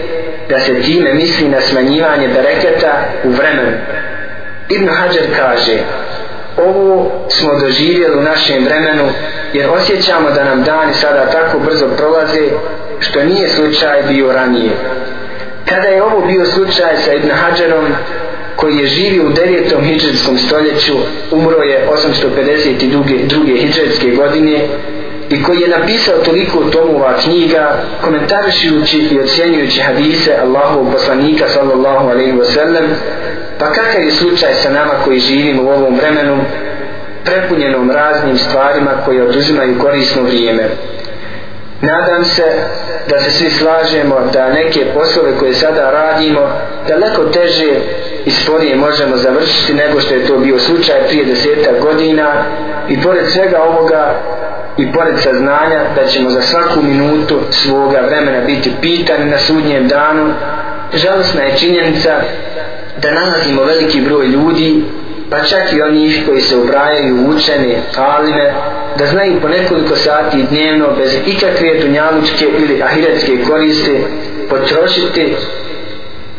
[0.49, 3.77] da se time misli na smanjivanje bereketa u vremenu.
[4.69, 5.79] Ibn Hajar kaže,
[6.67, 9.05] ovo smo doživjeli u našem vremenu
[9.53, 12.41] jer osjećamo da nam dani sada tako brzo prolaze
[13.01, 14.71] što nije slučaj bio ranije.
[15.69, 17.85] Kada je ovo bio slučaj sa Ibn Hadžerom
[18.57, 19.85] koji je živio u 9.
[19.85, 20.95] hijđarskom stoljeću,
[21.31, 21.89] umro je
[22.37, 23.61] 852.
[23.61, 24.69] hijđarske godine
[25.31, 32.33] i koji je napisao toliko tomova knjiga komentarišujući i ocjenjujući hadise Allahovog poslanika sallallahu alaihi
[32.33, 32.85] wa sallam
[33.59, 36.39] pa kakav je slučaj sa nama koji živimo u ovom vremenu
[37.25, 40.69] prepunjenom raznim stvarima koje oduzimaju korisno vrijeme?
[41.81, 42.43] Nadam se
[43.09, 46.51] da se svi slažemo da neke poslove koje sada radimo
[46.89, 47.75] daleko teže
[48.25, 52.45] i sporije možemo završiti nego što je to bio slučaj prije deseta godina
[52.89, 54.15] i pored svega ovoga
[54.77, 60.35] i pored saznanja da ćemo za svaku minutu svoga vremena biti pitani na sudnjem danu
[60.95, 62.11] žalostna je činjenica
[63.03, 64.85] da nalazimo veliki broj ljudi
[65.31, 68.53] pa čak i onih koji se ubrajaju učene, talime,
[68.99, 74.01] da znaju po nekoliko sati dnevno bez ikakve dunjalučke ili ahiretske koriste
[74.51, 75.37] potrošiti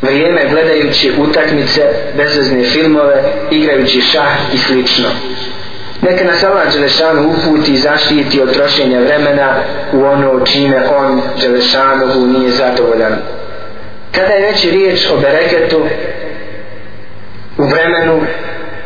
[0.02, 1.82] vrijeme gledajući utakmice,
[2.18, 5.10] bezvezne filmove, igrajući šah i slično.
[6.02, 9.56] Neka nas Allah Đelešanu uputi i zaštiti od trošenja vremena
[9.94, 13.16] u ono čime on Đelešanovu nije zadovoljan.
[14.12, 15.86] Kada je već riječ o bereketu
[17.60, 18.22] u vremenu,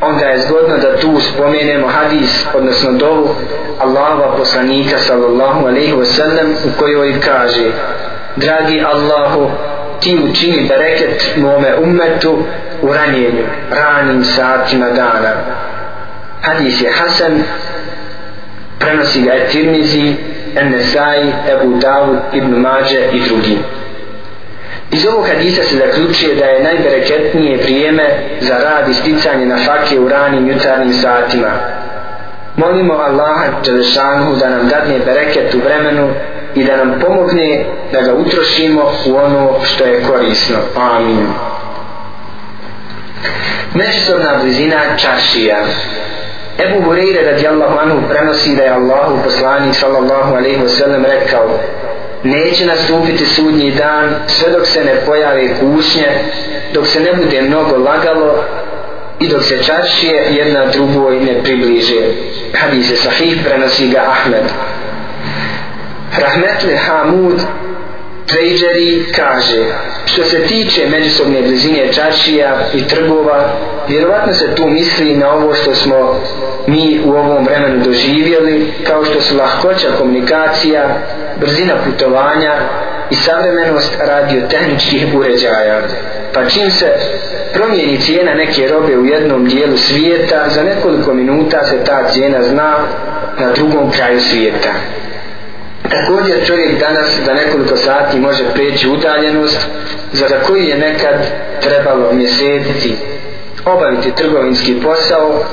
[0.02, 3.36] onda je zgodno da tu spomenemo hadis, odnosno dovu
[3.80, 7.72] Allahova poslanika sallallahu alaihi wa sallam u kojoj kaže
[8.36, 9.52] Dragi Allahu,
[10.00, 12.38] ti učini bereket mome ummetu
[12.82, 15.34] u ranjenju, ranim satima dana.
[16.42, 17.44] Hadis je Hasan
[18.80, 20.16] prenosi ga je Tirmizi
[20.56, 23.58] Enesai, Ebu Dawud, Ibn Mađe i drugi
[24.94, 28.04] iz ovog hadisa se zaključuje da je najbereketnije vrijeme
[28.42, 31.52] za rad i sticanje na fake u ranim jutarnjim satima
[32.56, 36.10] molimo Allaha Đelešanhu da nam dadne bereket u vremenu
[36.56, 40.58] i da nam pomogne da ga utrošimo u ono što je korisno.
[40.76, 41.28] Amin.
[43.74, 45.58] Međusobna blizina čašija
[46.60, 51.60] Ebu Hureyre radijallahu anhu prenosi da je Allahu poslanik sallallahu alaihi wa sallam rekao
[52.24, 56.08] neće nastupiti sudnji dan sve dok se ne pojave kušnje
[56.74, 58.44] dok se ne bude mnogo lagalo
[59.20, 62.02] i dok se čašije jedna drugoj ne približe.
[62.54, 64.44] Hadis je sahih prenosi ga Ahmed.
[66.18, 67.42] Rahmetli Hamud
[68.26, 69.66] Trejđeri kaže
[70.06, 73.50] što se tiče međusobne blizine čašija i trgova
[73.88, 76.20] vjerovatno se tu misli na ovo što smo
[76.68, 80.98] mi u ovom vremenu doživjeli kao što su lahkoća komunikacija
[81.40, 82.54] brzina putovanja
[83.10, 85.82] i savremenost radiotehničkih uređaja.
[86.34, 86.86] Pa čim se
[87.54, 92.76] promijeni cijena neke robe u jednom dijelu svijeta za nekoliko minuta se ta cijena zna
[93.40, 94.74] na drugom kraju svijeta.
[95.94, 99.68] Također čovjek danas za nekoliko sati može preći udaljenost
[100.14, 101.16] za koju je nekad
[101.62, 102.94] trebalo mjeseci
[103.66, 105.44] obaviti trgovinski posao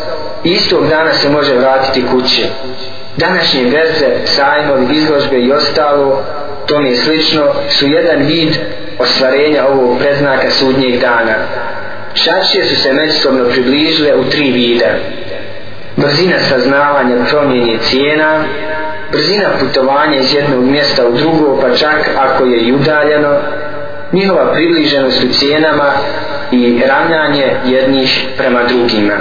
[0.44, 2.44] i istog dana se može vratiti kući.
[3.16, 6.24] Današnje verze, sajmovi, izložbe i ostalo,
[6.66, 8.56] to mi je slično, su jedan vid
[8.98, 11.34] ostvarenja ovog predznaka sudnjeg dana.
[12.14, 14.86] Šačije su se međusobno približile u tri vida.
[16.00, 18.44] Brzina saznavanja promjenje cijena,
[19.12, 23.36] brzina putovanja iz jednog mjesta u drugo, pa čak ako je i udaljeno,
[24.12, 25.92] njihova približenost u cijenama
[26.52, 29.14] i ravnjanje jednih prema drugima.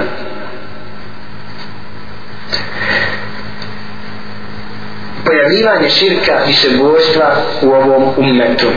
[5.26, 8.68] Pojavljivanje širka i sebojstva u ovom ummetu.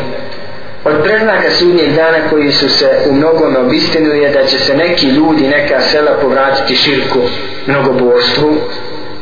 [0.85, 5.07] Od preznaka sudnjeg dana koji su se u mnogome obistinili je da će se neki
[5.07, 7.19] ljudi, neka sela povratiti širku
[7.67, 8.57] mnogoboštvu,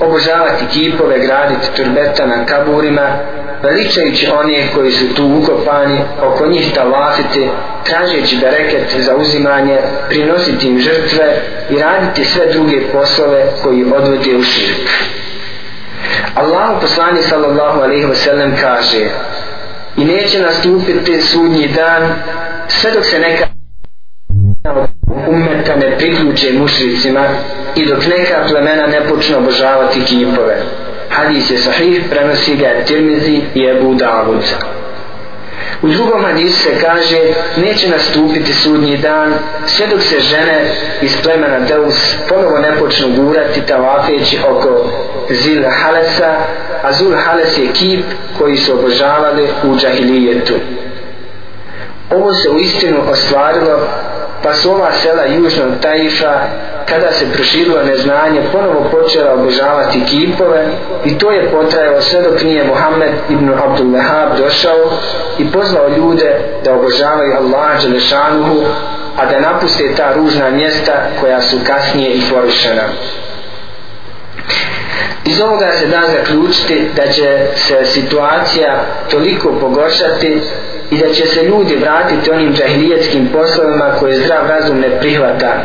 [0.01, 3.09] obožavati kipove, graditi turbeta na kaburima,
[3.63, 7.49] veličajući one koji su tu ukopani, oko njih talafiti,
[7.85, 14.43] tražeći bereket za uzimanje, prinositi im žrtve i raditi sve druge poslove koji odvode u
[14.43, 14.89] širk.
[16.35, 19.11] Allahu poslani sallallahu alaihi wa sallam kaže
[20.01, 22.15] i neće nastupiti sudnji dan
[22.69, 23.47] sve dok se neka
[25.29, 27.29] umeta ne priključe mušricima
[27.77, 30.63] i dok neka plemena ne počne obožavati kipove.
[31.09, 34.43] Hadis je sahih, prenosi ga Tirmizi i Ebu Davud.
[35.83, 37.19] U drugom hadisu se kaže
[37.57, 39.35] neće nastupiti sudnji dan
[39.67, 44.91] sve dok se žene iz plemena Deus ponovo ne počnu gurati tavafeći oko
[45.31, 46.37] Zil Halesa
[46.83, 48.05] a Zul Hales je kip
[48.39, 50.55] koji su obožavali u džahilijetu.
[52.11, 53.89] Ovo se u istinu ostvarilo
[54.43, 56.41] pa su ova sela južno Taifa
[56.89, 60.67] kada se proširilo neznanje ponovo počela obožavati kipove
[61.05, 64.91] i to je potrajalo sve dok nije Muhammed ibn Abdul Wahab došao
[65.39, 68.65] i pozvao ljude da obožavaju Allaha Đelešanuhu
[69.17, 72.83] a da napuste ta ružna mjesta koja su kasnije i porušena.
[75.25, 80.41] Iz ovoga se da zaključiti da će se situacija toliko pogoršati
[80.91, 85.63] i da će se ljudi vratiti onim džahilijetskim poslovima koje zdrav razum ne prihvata.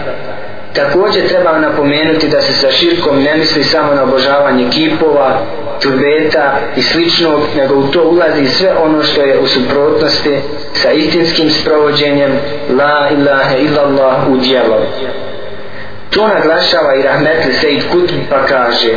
[0.73, 5.41] Također treba napomenuti da se sa širkom ne misli samo na obožavanje kipova,
[5.81, 10.39] turbeta i sličnog, nego u to ulazi sve ono što je u suprotnosti
[10.73, 12.31] sa istinskim sprovođenjem
[12.69, 14.81] La ilaha illallah u djelo.
[16.09, 18.93] To naglašava i Rahmetli Sejid Kutb pa kaže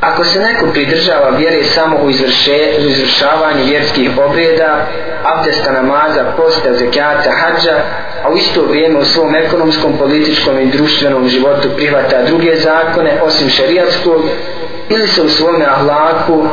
[0.00, 4.86] Ako se neko pridržava vjere samo u, izvrše, u izvršavanju vjerskih obreda,
[5.24, 7.80] abdesta namaza, posta, zekijata, hađa,
[8.24, 13.48] a u isto vrijeme u svom ekonomskom, političkom i društvenom životu prihvata druge zakone osim
[13.48, 14.22] šarijatskog,
[14.88, 16.46] ili se u svome ahlaku,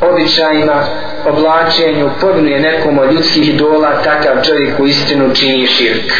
[0.00, 0.84] običajima,
[1.26, 6.12] oblačenju, podnuje nekom od ljudskih idola, takav čovjek u istinu čini širk.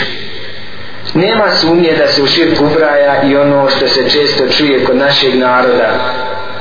[1.14, 5.34] Nema sumnje da se u širk ubraja i ono što se često čuje kod našeg
[5.34, 5.88] naroda.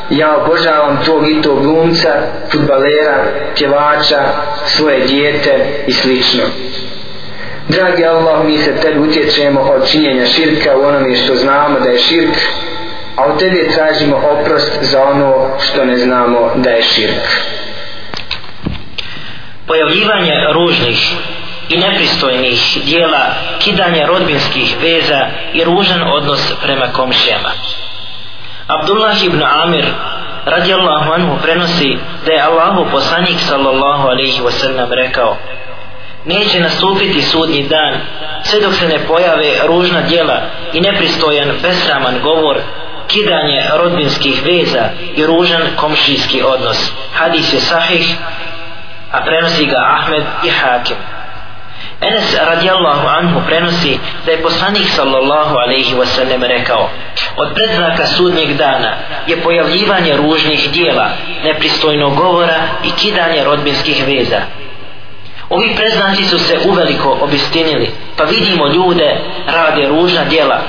[0.09, 2.09] Ja obožavam tog i tog glumca,
[2.51, 3.23] futbalera,
[3.57, 4.25] pjevača,
[4.65, 6.43] svoje dijete i slično.
[7.67, 11.97] Dragi Allah, mi se tebi utječemo od činjenja širka u onome što znamo da je
[11.97, 12.35] širk,
[13.15, 17.27] a od tebi tražimo oprost za ono što ne znamo da je širk.
[19.67, 21.13] Pojavljivanje ružnih
[21.73, 23.25] i nepristojnih dijela,
[23.59, 27.51] kidanje rodbinskih veza i ružan odnos prema komšijama.
[28.67, 29.85] Abdullah ibn Amir
[30.45, 35.37] radijallahu anhu prenosi da je Allahu poslanik sallallahu alaihi wasallam rekao
[36.25, 37.93] neće nastupiti sudnji dan
[38.43, 40.41] sve dok se ne pojave ružna dijela
[40.73, 42.57] i nepristojan besraman govor
[43.07, 44.83] kidanje rodbinskih veza
[45.15, 48.15] i ružan komšijski odnos hadis je sahih
[49.11, 50.97] a prenosi ga Ahmed i Hakim
[52.01, 56.89] Enes radijallahu anhu prenosi da je poslanik sallallahu alaihi wasallam rekao
[57.35, 58.93] od predznaka sudnjeg dana
[59.27, 61.09] je pojavljivanje ružnih dijela,
[61.43, 64.41] nepristojnog govora i kidanje rodbinskih veza.
[65.49, 70.61] Ovi preznaci su se uveliko obistinili, pa vidimo ljude rade ružna dijela,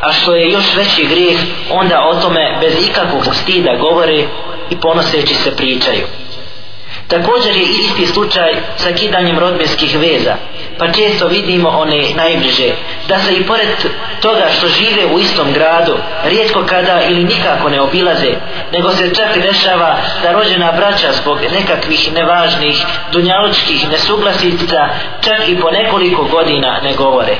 [0.00, 1.38] a što je još veći grijeh,
[1.70, 4.24] onda o tome bez ikakvog stida govore
[4.70, 6.06] i ponoseći se pričaju.
[7.10, 10.34] Također je isti slučaj sa kidanjem rodbinskih veza,
[10.78, 12.70] pa često vidimo one najbliže,
[13.08, 13.68] da se i pored
[14.20, 18.32] toga što žive u istom gradu, rijetko kada ili nikako ne obilaze,
[18.72, 24.88] nego se čak dešava da rođena braća zbog nekakvih nevažnih dunjalučkih nesuglasica
[25.20, 27.36] čak i po nekoliko godina ne govore.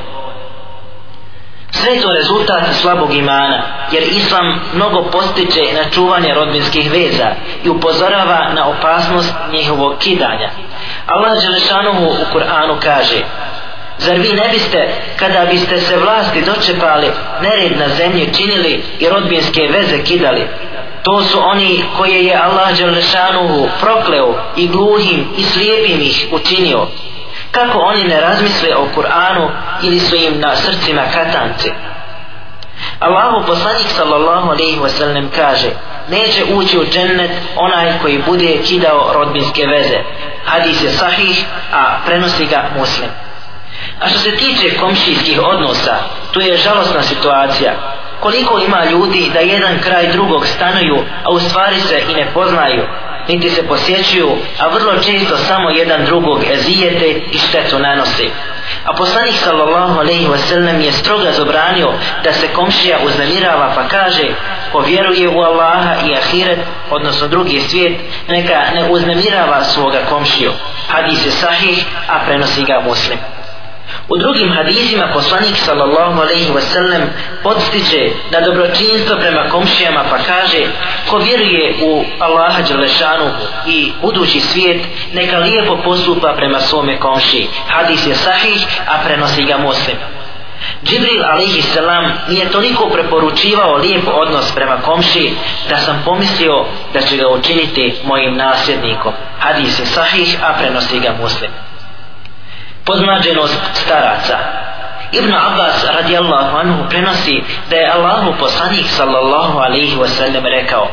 [1.71, 3.63] Sve to rezultat slabog imana,
[3.93, 7.31] jer Islam mnogo postiče na čuvanje rodbinskih veza
[7.65, 10.51] i upozorava na opasnost njihovog kidanja.
[11.07, 13.25] Allah Želešanovu u Kur'anu kaže
[13.99, 17.11] Zar vi ne biste, kada biste se vlasti dočepali,
[17.43, 20.49] nered na zemlji činili i rodbinske veze kidali?
[21.03, 26.87] To su oni koje je Allah Želešanuhu prokleo i gluhim i slijepim ih učinio
[27.51, 29.49] kako oni ne razmisle o Kur'anu
[29.83, 31.71] ili su im na srcima katance.
[33.01, 35.71] Allahu poslanik sallallahu alaihi wasallam kaže
[36.09, 39.99] neće ući u džennet onaj koji bude kidao rodbinske veze.
[40.45, 43.11] Hadis je sahih, a prenosi ga muslim.
[44.01, 45.97] A što se tiče komšijskih odnosa,
[46.33, 47.73] tu je žalostna situacija.
[48.21, 52.83] Koliko ima ljudi da jedan kraj drugog stanuju, a u stvari se i ne poznaju,
[53.31, 58.25] niti se posjećuju, a vrlo često samo jedan drugog ezijete i štetu nanose.
[58.85, 61.93] A poslanik sallallahu alaihi wa sallam je stroga zabranio
[62.25, 64.29] da se komšija uznemirava pa kaže
[64.73, 66.59] ko vjeruje u Allaha i ahiret,
[66.91, 70.53] odnosno drugi svijet, neka ne uznemirava svoga komšiju.
[70.89, 73.19] Hadis je sahih, a prenosi ga muslim.
[74.13, 77.03] U drugim hadisima poslanik sallallahu alaihi wasallam
[77.43, 80.67] podstiče na dobročinstvo prema komšijama pa kaže
[81.11, 83.31] ko vjeruje u Allaha Đelešanu
[83.67, 84.83] i budući svijet
[85.15, 87.49] neka lijepo postupa prema svome komšiji.
[87.69, 89.97] Hadis je sahih, a prenosi ga muslim.
[90.85, 95.33] Džibril alaihi salam nije toliko preporučivao lijep odnos prema komši
[95.69, 99.13] da sam pomislio da će ga učiniti mojim nasljednikom.
[99.39, 101.70] Hadis je sahih, a prenosi ga muslim
[102.91, 104.39] podmlađenost staraca.
[105.13, 110.89] Ibn Abbas radijallahu anhu prenosi da je Allahu poslanik sallallahu alaihi wasallam rekao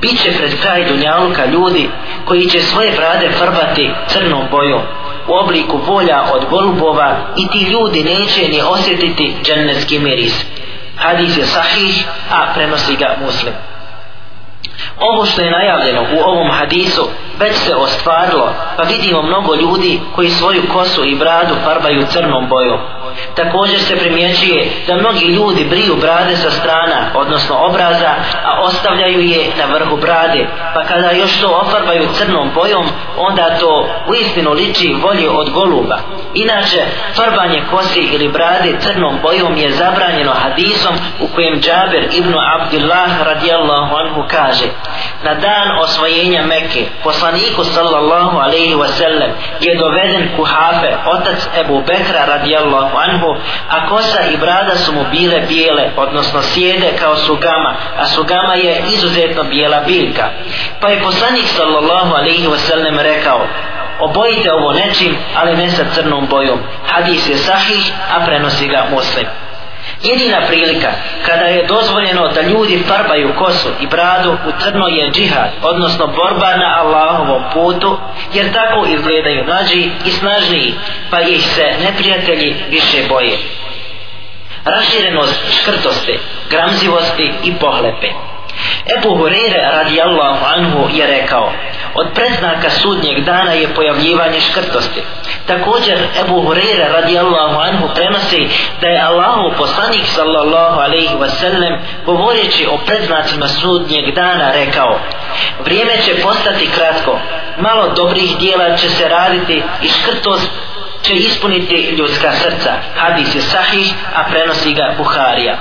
[0.00, 1.90] Biće pred kraj dunjaluka ljudi
[2.24, 4.80] koji će svoje brade farbati crnom bojom
[5.28, 10.44] u obliku volja od golubova i ti ljudi neće ni osjetiti džennetski miris.
[10.96, 13.52] Hadis je sahih, a prenosi ga muslim.
[14.98, 17.08] Ovo što je najavljeno u ovom hadisu
[17.40, 22.78] već se ostvarilo, pa vidimo mnogo ljudi koji svoju kosu i bradu farbaju crnom bojom.
[23.34, 28.10] Također se primjećuje da mnogi ljudi briju brade sa strana, odnosno obraza,
[28.44, 32.86] a ostavljaju je na vrhu brade, pa kada još to ofarbaju crnom bojom,
[33.18, 35.98] onda to u istinu liči volje od goluba.
[36.34, 36.84] Inače,
[37.16, 43.96] farbanje kosi ili brade crnom bojom je zabranjeno hadisom u kojem Džaber ibn Abdullah radijallahu
[43.96, 44.66] anhu kaže
[45.22, 46.86] na dan osvojenja Mekke,
[47.30, 53.36] poslaniku sallallahu alaihi wasallam je doveden kuhafe, otac Ebu Bekra radijallahu anhu,
[53.68, 58.82] a kosa i brada su mu bile bijele, odnosno sjede kao sugama, a sugama je
[58.86, 60.24] izuzetno bijela biljka.
[60.80, 63.46] Pa je poslanik sallallahu alaihi wasallam rekao,
[64.00, 66.58] obojite ovo nečim, ali ne sa crnom bojom.
[66.86, 69.26] Hadis je sahih, a prenosi ga muslim.
[70.02, 70.92] Jedina prilika
[71.26, 76.56] kada je dozvoljeno da ljudi farbaju kosu i bradu u crno je džihad, odnosno borba
[76.56, 77.98] na Allahovom putu,
[78.34, 80.74] jer tako izgledaju mlađi i snažniji,
[81.10, 83.38] pa ih se neprijatelji više boje.
[84.64, 86.18] Raširenost škrtosti,
[86.50, 88.08] gramzivosti i pohlepe.
[88.96, 91.52] Ebu Hureyre radijallahu anhu je rekao
[91.94, 95.02] od predznaka sudnjeg dana je pojavljivanje škrtosti.
[95.46, 98.48] Također Ebu Hureyre radijallahu anhu prenosi
[98.80, 105.00] da je Allahu poslanik sallallahu alaihi wasallam govoreći o predznacima sudnjeg dana rekao
[105.64, 107.18] vrijeme će postati kratko
[107.58, 110.50] malo dobrih dijela će se raditi i škrtost
[111.02, 112.72] će ispuniti ljudska srca.
[112.96, 115.56] Hadis je sahih, a prenosi ga Buharija.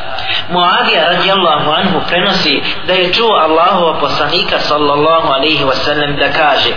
[0.50, 6.74] Muavija radijallahu anhu prenosi da je čuo Allahova poslanika sallallahu alaihi wasallam da kaže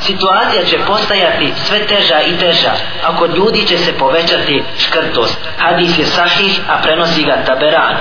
[0.00, 2.72] situacija će postajati sve teža i teža,
[3.06, 5.38] a kod ljudi će se povećati škrtost.
[5.58, 7.98] Hadis je sahih, a prenosi ga Taberani.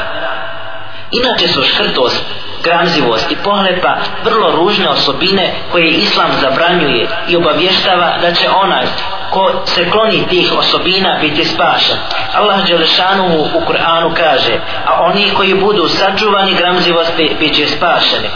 [1.12, 2.24] Inače su škrtost,
[2.66, 8.86] gramzivost i pohlepa vrlo ružne osobine koje Islam zabranjuje i obavještava da će onaj
[9.30, 11.98] ko se kloni tih osobina biti spašen.
[12.34, 18.30] Allah Đelešanuhu u Kur'anu kaže, a oni koji budu sačuvani gramzivosti bit će spašeni.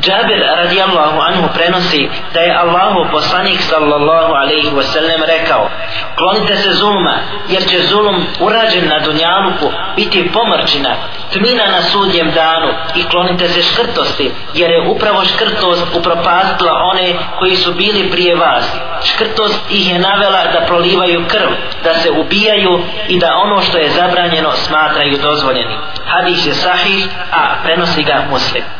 [0.00, 5.68] Džabir radijallahu anhu prenosi da je Allahu poslanik sallallahu alaihi wasallam rekao
[6.16, 7.18] klonite se zulma
[7.48, 10.94] jer će zulum urađen na dunjaluku biti pomrčina
[11.32, 17.56] tmina na sudjem danu i klonite se škrtosti jer je upravo škrtost upropastila one koji
[17.56, 18.64] su bili prije vas.
[19.04, 21.48] Škrtost ih je navela da prolivaju krv
[21.84, 25.78] da se ubijaju i da ono što je zabranjeno smatraju dozvoljenim.
[26.06, 28.79] Hadis je sahih a prenosi ga muslim.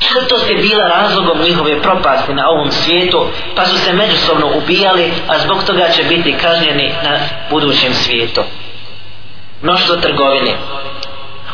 [0.00, 5.38] Škrtost je bila razlogom njihove propasti na ovom svijetu, pa su se međusobno ubijali, a
[5.38, 7.18] zbog toga će biti kažnjeni na
[7.50, 8.42] budućem svijetu.
[9.62, 10.56] Mnoštvo trgovine.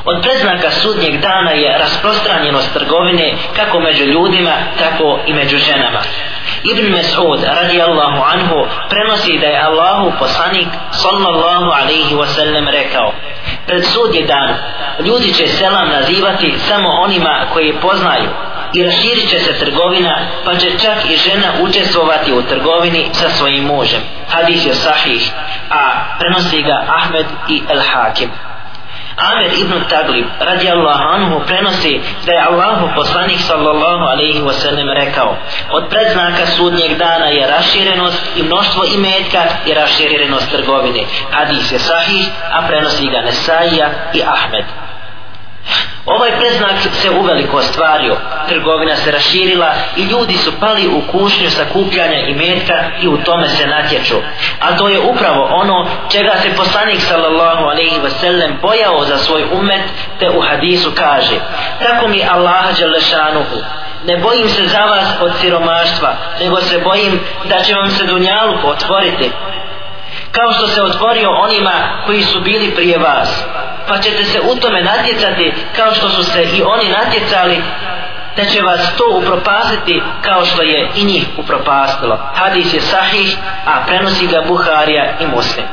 [0.05, 6.01] Od predznaka sudnjeg dana je rasprostranjenost trgovine kako među ljudima, tako i među ženama.
[6.65, 13.13] Ibn Mes'ud radijallahu anhu prenosi da je Allahu poslanik sallallahu alaihi wasallam rekao
[13.67, 14.55] pred sudnji dan
[15.05, 18.31] ljudi će selam nazivati samo onima koji poznaju
[18.73, 23.65] i raširit će se trgovina pa će čak i žena učestvovati u trgovini sa svojim
[23.65, 24.01] mužem.
[24.29, 25.31] Hadis je sahih,
[25.71, 28.31] a prenosi ga Ahmed i El Hakim.
[29.17, 35.37] Amir ibn Taglib radijallahu anhu prenosi da je Allahu poslanik sallallahu alaihi wasallam rekao
[35.73, 41.05] od predznaka sudnjeg dana je raširenost i mnoštvo imetka i raširenost trgovine.
[41.31, 44.65] Hadis je sahih, a prenosi ga Nesaija i Ahmed.
[46.07, 48.17] Ovaj preznak se uveliko ostvario,
[48.49, 53.49] trgovina se raširila i ljudi su pali u kušnju sakupljanja i metka i u tome
[53.49, 54.17] se natječu.
[54.61, 59.45] A to je upravo ono čega se poslanik sallallahu alaihi ve sellem bojao za svoj
[59.53, 59.83] umet
[60.19, 61.35] te u hadisu kaže
[61.79, 63.57] Tako mi Allah Đelešanuhu.
[64.07, 68.55] Ne bojim se za vas od siromaštva, nego se bojim da će vam se dunjalu
[68.65, 69.31] otvoriti
[70.37, 73.45] kao što se otvorio onima koji su bili prije vas.
[73.89, 77.63] Pa ćete se u tome natjecati kao što su se i oni natjecali
[78.37, 82.19] da će vas to upropastiti kao što je i njih upropastilo.
[82.35, 85.67] Hadis je sahih a prenosi ga Buharija i Muslim.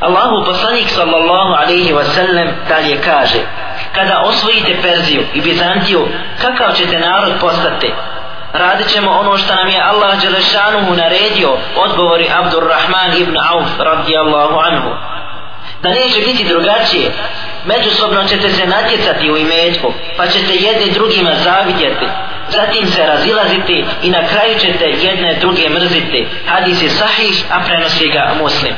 [0.00, 3.38] Allahu poslanik sallallahu alaihi wa sallam dalje kaže
[3.94, 6.08] kada osvojite Perziju i Bizantiju
[6.40, 7.92] kakav ćete narod postati?
[8.52, 14.90] Radit ćemo ono što nam je Allah Đelešanuhu naredio odgovori Abdurrahman ibn Auf radijallahu anhu.
[15.82, 17.12] Da neće biti drugačije
[17.64, 22.06] međusobno ćete se natjecati u imetku pa ćete jedni drugima zavidjeti
[22.48, 26.26] zatim se razilaziti i na kraju ćete jedne druge mrziti.
[26.46, 28.74] Hadis je sahih a prenosi ga muslim.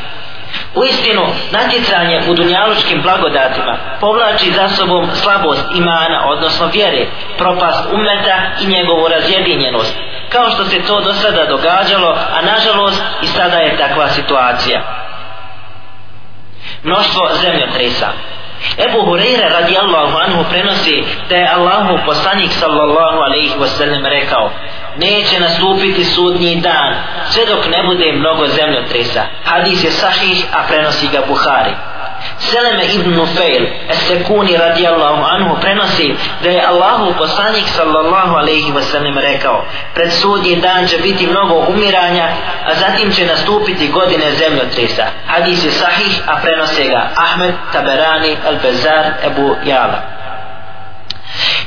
[0.75, 7.07] U istinu, natjecanje u dunjalučkim blagodatima povlači za sobom slabost imana, odnosno vjere,
[7.39, 9.95] propast umeta i njegovu razjedinjenost,
[10.29, 14.83] kao što se to do sada događalo, a nažalost i sada je takva situacija.
[16.83, 18.09] Mnoštvo zemljotresa
[18.79, 24.51] Ebu Hureyre radijallahu anhu prenosi da je Allahu poslanik sallallahu alaihi wasallam rekao
[24.97, 26.95] neće nastupiti sudnji dan
[27.31, 29.23] sve dok ne bude mnogo zemljotresa.
[29.45, 31.75] Hadis je sahih a prenosi ga Buhari.
[32.39, 39.65] Seleme ibn Nufail Esekuni radijallahu anhu prenosi da je Allahu poslanik sallallahu alaihi wasallam rekao
[39.95, 42.29] pred sudnji dan će biti mnogo umiranja
[42.67, 45.07] a zatim će nastupiti godine zemljotresa.
[45.27, 50.15] Hadis je sahih a prenose ga Ahmed Taberani Al-Bezar Ebu Jala.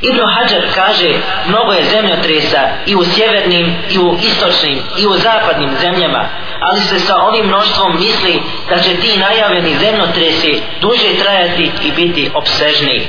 [0.00, 1.14] Ibn Hajar kaže
[1.46, 6.24] mnogo je zemljotresa i u sjevernim i u istočnim i u zapadnim zemljama
[6.60, 12.30] ali se sa ovim mnoštvom misli da će ti najavljeni zemljotresi duže trajati i biti
[12.34, 13.08] obsežniji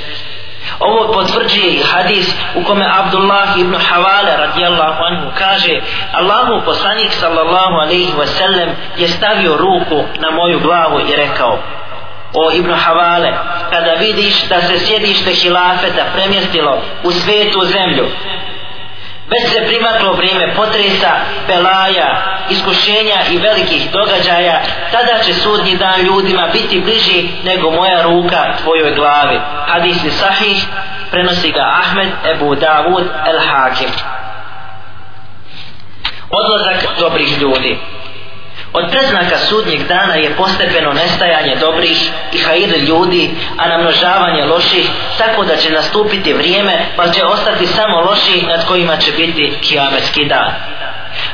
[0.80, 5.82] Ovo potvrđuje i hadis u kome Abdullah ibn Havale radijallahu anhu kaže
[6.14, 11.60] Allahu poslanik sallallahu alaihi wasallam je stavio ruku na moju glavu i rekao
[12.34, 13.34] o Ibn Havale,
[13.70, 18.08] kada vidiš da se sjedište hilafeta premjestilo u svetu zemlju,
[19.30, 21.12] već se primaklo vrijeme potresa,
[21.48, 24.62] pelaja, iskušenja i velikih događaja,
[24.92, 29.40] tada će sudnji dan ljudima biti bliži nego moja ruka tvojoj glavi.
[29.68, 30.66] Hadis je sahih,
[31.12, 33.90] prenosi ga Ahmed Ebu Davud El Hakim.
[36.30, 37.78] Odlazak dobrih ljudi.
[38.74, 45.46] Od preznaka sudnjeg dana je postepeno nestajanje dobrih i hajir ljudi, a namnožavanje loših, tako
[45.46, 50.79] da će nastupiti vrijeme, pa će ostati samo loši nad kojima će biti kiametski dan.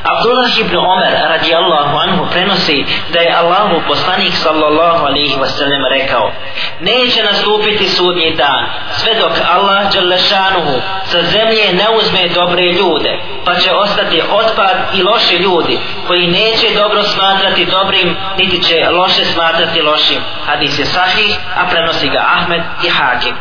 [0.02, 6.30] Abdullah ibn Omer radijallahu anhu prenosi da je Allahu poslanik sallallahu alaihi wasallam rekao
[6.80, 8.66] neće nastupiti sudnji dan
[8.96, 15.02] sve dok Allah dželešanuhu sa zemlje ne uzme dobre ljude pa će ostati otpad i
[15.02, 20.22] loši ljudi koji neće dobro smatrati dobrim niti će loše smatrati lošim.
[20.46, 23.36] Hadis je sahih a prenosi ga Ahmed i Hakim.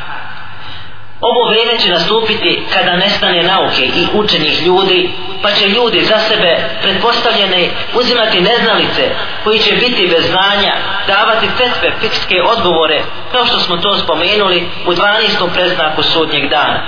[1.30, 5.10] Ovo vrijeme će nastupiti kada nestane nauke i učenih ljudi,
[5.42, 10.74] pa će ljudi za sebe pretpostavljene uzimati neznalice koji će biti bez znanja,
[11.08, 15.54] davati fetve, fikske odgovore, kao što smo to spomenuli u 12.
[15.54, 16.80] preznaku sudnjeg dana.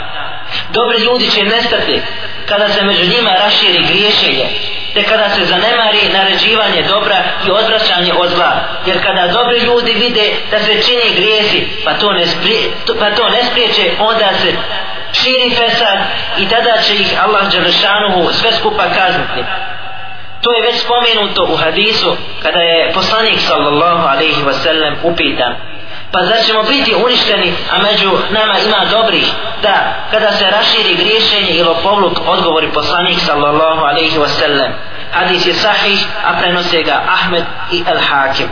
[0.69, 2.01] Dobri ljudi će nestati
[2.45, 4.47] kada se među njima raširi griješenje,
[4.97, 7.17] te kada se zanemari naređivanje dobra
[7.47, 8.51] i odvraćanje od zla.
[8.85, 13.29] Jer kada dobri ljudi vide da se čini grijesi, pa to ne, sprije, pa to
[13.29, 14.51] ne spriječe, onda se
[15.13, 15.99] širi fesad
[16.37, 19.41] i tada će ih Allah Đelešanuhu sve skupa kazniti.
[20.41, 25.55] To je već spomenuto u hadisu kada je poslanik sallallahu alaihi wasallam upitan
[26.11, 29.25] pa zar ćemo biti uništeni a među nama ima dobrih?
[29.61, 29.75] Da
[30.11, 34.71] kada se raširi griješenje ili povluk odgovori poslanik sallallahu alaihi wasallam.
[35.11, 38.47] Hadis je sahih a prenose ga Ahmed i El Hakim.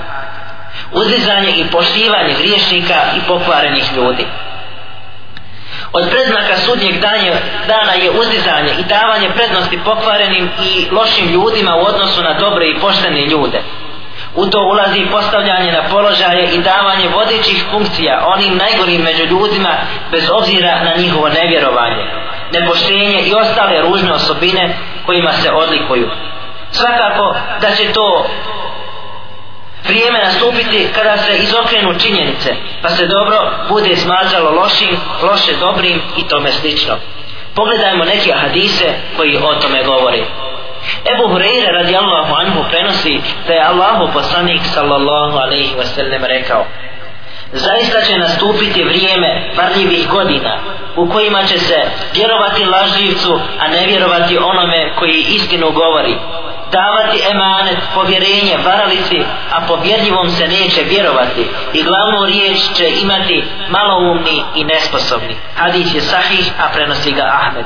[0.91, 4.26] Uzizanje i poštivanje griješnika i pokvarenih ljudi.
[5.93, 7.34] Od predznaka sudnjeg danje,
[7.68, 12.80] dana je uzdizanje i davanje prednosti pokvarenim i lošim ljudima u odnosu na dobre i
[12.80, 13.62] poštene ljude.
[14.36, 19.73] U to ulazi postavljanje na položaje i davanje vodećih funkcija onim najgorim među ljudima
[20.11, 22.05] bez obzira na njihovo nevjerovanje,
[22.51, 26.09] nepoštenje i ostale ružne osobine kojima se odlikuju.
[26.71, 28.25] Svakako da će to
[29.88, 36.27] vrijeme nastupiti kada se izokrenu činjenice, pa se dobro bude smatralo lošim, loše dobrim i
[36.27, 36.95] tome slično.
[37.55, 40.25] Pogledajmo neke hadise koji o tome govori.
[41.13, 46.65] Ebu Hureyre radijallahu anhu prenosi da je Allahu poslanik sallallahu alaihi wasallam rekao
[47.51, 50.59] Zaista će nastupiti vrijeme varljivih godina
[50.95, 51.75] u kojima će se
[52.13, 56.15] vjerovati lažljivcu, a ne vjerovati onome koji istinu govori
[56.80, 59.19] davati emanet, povjerenje, varalici,
[59.55, 65.36] a povjerljivom se neće vjerovati i glavnu riječ će imati maloumni i nesposobni.
[65.55, 67.65] Hadis je sahih, a prenosi ga Ahmed.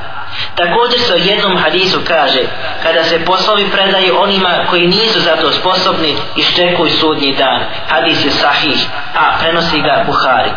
[0.55, 2.41] Također se o jednom hadisu kaže,
[2.84, 7.62] kada se poslovi predaju onima koji nisu za to sposobni, iščekuj sudnji dan.
[7.89, 10.51] Hadis je sahih, a prenosi ga Buhari.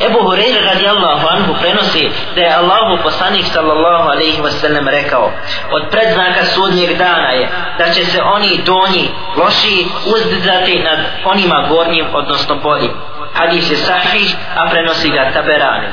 [0.00, 5.32] Ebu Hureyre radijallahu anhu prenosi da je Allahu poslanik sallallahu alaihi wasallam rekao
[5.70, 12.06] od predznaka sudnjeg dana je da će se oni donji loši uzdizati nad onima gornjim
[12.12, 12.90] odnosno boljim.
[13.34, 15.86] Hadis je sahih, a prenosi ga taberani.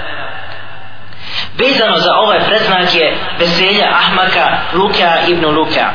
[1.58, 5.90] Vezano za ovaj predznak je veselja Ahmaka Luka ibn Luka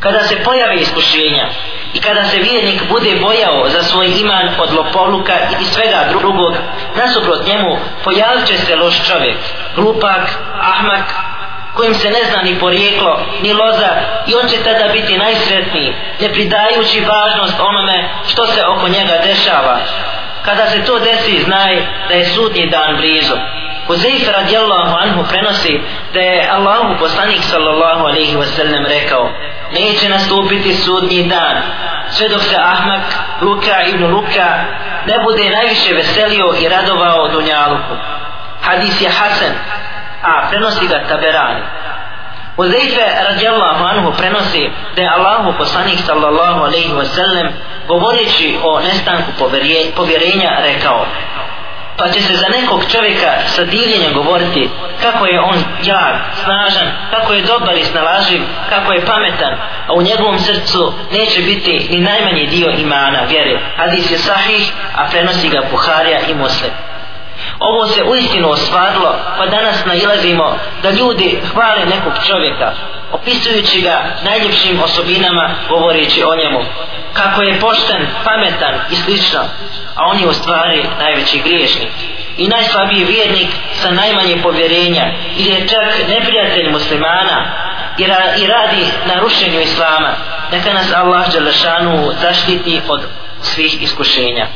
[0.00, 1.46] kada se pojave iskušenja
[1.92, 6.54] i kada se vjernik bude bojao za svoj iman od lopovluka i svega drugog,
[6.96, 9.36] nasuprot njemu pojavit će se loš čovjek,
[9.76, 11.14] glupak, ahmak,
[11.74, 13.90] kojim se ne zna ni porijeklo, ni loza
[14.26, 19.78] i on će tada biti najsretniji, ne pridajući važnost onome što se oko njega dešava.
[20.42, 23.36] Kada se to desi, znaj da je sudnji dan blizu.
[23.86, 25.80] Huzeyfe radijallahu anhu prenosi
[26.14, 29.30] da je Allahu poslanik sallallahu alaihi wasallam rekao
[29.72, 31.62] neće nastupiti sudnji dan
[32.10, 33.02] sve dok se Ahmak
[33.40, 34.64] Luka ibn Luka
[35.06, 37.94] ne bude najviše veselio i radovao Dunjaluku.
[38.62, 39.54] Hadis je Hasan,
[40.22, 41.62] a prenosi ga Taberani.
[42.56, 47.48] Huzeyfe radijallahu anhu prenosi da je Allahu poslanik sallallahu alaihi wasallam
[47.88, 49.30] govoreći o nestanku
[49.96, 51.06] povjerenja rekao
[51.96, 54.70] pa će se za nekog čovjeka sa divljenjem govoriti
[55.02, 59.54] kako je on jak, snažan, kako je dobar i snalaživ, kako je pametan,
[59.86, 63.60] a u njegovom srcu neće biti ni najmanji dio imana, vjere.
[63.76, 66.70] Hadis je sahih, a prenosi ga Buharija i Muslim.
[67.58, 72.72] Ovo se uistinu ostvarilo, pa danas nailazimo da ljudi hvale nekog čovjeka,
[73.12, 76.64] opisujući ga najljepšim osobinama, govoreći o njemu.
[77.12, 79.40] Kako je pošten, pametan i slično,
[79.94, 81.92] a on je u stvari najveći griješnik.
[82.36, 87.52] I najslabiji vjernik sa najmanje povjerenja, ili je čak neprijatelj muslimana
[87.98, 90.14] i, ra i radi na rušenju islama.
[90.52, 93.00] Neka nas Allah Đelešanu zaštiti od
[93.42, 94.46] svih iskušenja.